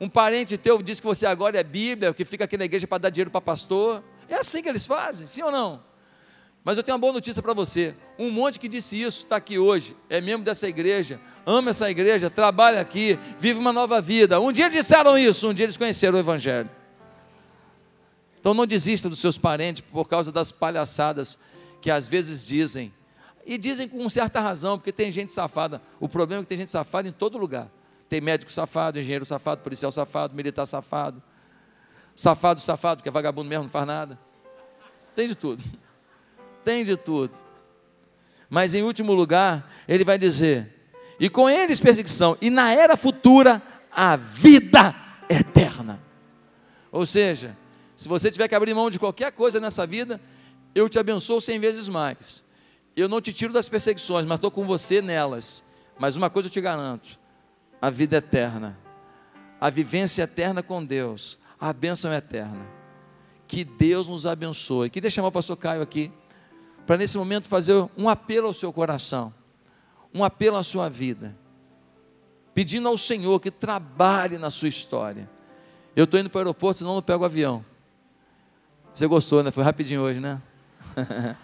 um 0.00 0.08
parente 0.08 0.58
teu 0.58 0.82
diz 0.82 1.00
que 1.00 1.06
você 1.06 1.26
agora 1.26 1.58
é 1.58 1.62
Bíblia, 1.62 2.12
que 2.12 2.24
fica 2.24 2.44
aqui 2.44 2.56
na 2.56 2.64
igreja 2.64 2.86
para 2.86 2.98
dar 2.98 3.10
dinheiro 3.10 3.30
para 3.30 3.40
pastor. 3.40 4.02
É 4.28 4.34
assim 4.36 4.62
que 4.62 4.68
eles 4.68 4.86
fazem, 4.86 5.26
sim 5.26 5.42
ou 5.42 5.50
não? 5.50 5.82
Mas 6.62 6.76
eu 6.76 6.82
tenho 6.82 6.96
uma 6.96 7.00
boa 7.00 7.12
notícia 7.12 7.40
para 7.40 7.54
você. 7.54 7.94
Um 8.18 8.28
monte 8.28 8.58
que 8.58 8.68
disse 8.68 9.00
isso 9.00 9.22
está 9.22 9.36
aqui 9.36 9.58
hoje, 9.58 9.96
é 10.10 10.20
membro 10.20 10.44
dessa 10.44 10.68
igreja, 10.68 11.20
ama 11.46 11.70
essa 11.70 11.88
igreja, 11.88 12.28
trabalha 12.28 12.80
aqui, 12.80 13.18
vive 13.38 13.58
uma 13.58 13.72
nova 13.72 14.00
vida. 14.00 14.40
Um 14.40 14.50
dia 14.50 14.68
disseram 14.68 15.16
isso, 15.16 15.48
um 15.48 15.54
dia 15.54 15.64
eles 15.64 15.76
conheceram 15.76 16.16
o 16.16 16.20
Evangelho. 16.20 16.68
Então 18.40 18.52
não 18.52 18.66
desista 18.66 19.08
dos 19.08 19.20
seus 19.20 19.38
parentes 19.38 19.80
por 19.80 20.06
causa 20.06 20.30
das 20.30 20.52
palhaçadas 20.52 21.38
que 21.80 21.90
às 21.90 22.08
vezes 22.08 22.44
dizem. 22.46 22.92
E 23.46 23.56
dizem 23.56 23.88
com 23.88 24.10
certa 24.10 24.40
razão, 24.40 24.76
porque 24.76 24.90
tem 24.90 25.10
gente 25.12 25.30
safada. 25.30 25.80
O 26.00 26.08
problema 26.08 26.42
é 26.42 26.44
que 26.44 26.48
tem 26.48 26.58
gente 26.58 26.70
safada 26.70 27.08
em 27.08 27.12
todo 27.12 27.38
lugar. 27.38 27.70
Tem 28.08 28.20
médico 28.20 28.52
safado, 28.52 28.98
engenheiro 28.98 29.24
safado, 29.24 29.62
policial 29.62 29.90
safado, 29.90 30.34
militar 30.34 30.66
safado. 30.66 31.22
Safado, 32.14 32.60
safado, 32.60 33.02
que 33.02 33.08
é 33.08 33.12
vagabundo 33.12 33.48
mesmo, 33.48 33.64
não 33.64 33.70
faz 33.70 33.86
nada. 33.86 34.18
Tem 35.14 35.28
de 35.28 35.34
tudo. 35.34 35.62
Tem 36.64 36.84
de 36.84 36.96
tudo. 36.96 37.36
Mas 38.48 38.74
em 38.74 38.82
último 38.82 39.12
lugar, 39.12 39.70
ele 39.88 40.04
vai 40.04 40.18
dizer: 40.18 40.90
e 41.18 41.28
com 41.28 41.48
eles 41.48 41.80
perseguição, 41.80 42.36
e 42.40 42.50
na 42.50 42.72
era 42.72 42.96
futura, 42.96 43.62
a 43.90 44.16
vida 44.16 44.94
eterna. 45.28 46.00
Ou 46.92 47.04
seja, 47.04 47.56
se 47.96 48.08
você 48.08 48.30
tiver 48.30 48.48
que 48.48 48.54
abrir 48.54 48.74
mão 48.74 48.90
de 48.90 48.98
qualquer 48.98 49.32
coisa 49.32 49.58
nessa 49.58 49.86
vida, 49.86 50.20
eu 50.74 50.88
te 50.88 50.98
abençoo 50.98 51.40
cem 51.40 51.58
vezes 51.58 51.88
mais. 51.88 52.44
Eu 52.94 53.08
não 53.08 53.20
te 53.20 53.32
tiro 53.32 53.52
das 53.52 53.68
perseguições, 53.68 54.26
mas 54.26 54.36
estou 54.36 54.50
com 54.50 54.64
você 54.64 55.02
nelas. 55.02 55.64
Mas 55.98 56.16
uma 56.16 56.30
coisa 56.30 56.48
eu 56.48 56.52
te 56.52 56.60
garanto: 56.60 57.18
a 57.80 57.90
vida 57.90 58.16
eterna, 58.16 58.78
a 59.60 59.70
vivência 59.70 60.22
eterna 60.22 60.62
com 60.62 60.84
Deus, 60.84 61.38
a 61.60 61.72
bênção 61.72 62.12
eterna. 62.12 62.66
Que 63.46 63.64
Deus 63.64 64.08
nos 64.08 64.26
abençoe. 64.26 64.90
Queria 64.90 65.10
chamar 65.10 65.28
o 65.28 65.32
pastor 65.32 65.56
Caio 65.56 65.82
aqui, 65.82 66.12
para 66.86 66.96
nesse 66.96 67.16
momento 67.16 67.48
fazer 67.48 67.88
um 67.96 68.08
apelo 68.08 68.48
ao 68.48 68.52
seu 68.52 68.72
coração, 68.72 69.32
um 70.12 70.24
apelo 70.24 70.56
à 70.56 70.62
sua 70.62 70.88
vida, 70.88 71.36
pedindo 72.54 72.88
ao 72.88 72.98
Senhor 72.98 73.40
que 73.40 73.50
trabalhe 73.50 74.38
na 74.38 74.50
sua 74.50 74.68
história. 74.68 75.28
Eu 75.94 76.04
estou 76.04 76.18
indo 76.20 76.28
para 76.28 76.38
o 76.38 76.40
aeroporto, 76.40 76.78
senão 76.78 76.94
não 76.94 77.02
pego 77.02 77.22
o 77.22 77.26
avião. 77.26 77.64
Você 78.92 79.06
gostou, 79.06 79.42
né? 79.42 79.50
Foi 79.50 79.62
rapidinho 79.62 80.00
hoje, 80.00 80.20
né? 80.20 80.40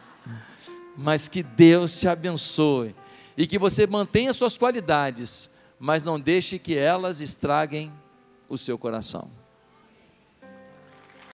Mas 0.97 1.29
que 1.29 1.43
Deus 1.43 1.99
te 1.99 2.09
abençoe 2.09 2.95
e 3.37 3.47
que 3.47 3.59
você 3.59 3.87
mantenha 3.87 4.33
suas 4.33 4.57
qualidades, 4.59 5.51
mas 5.85 6.05
não 6.05 6.21
deixe 6.21 6.61
que 6.61 6.77
elas 6.77 7.21
estraguem 7.21 7.93
o 8.49 8.57
seu 8.57 8.79
coração. 8.79 9.29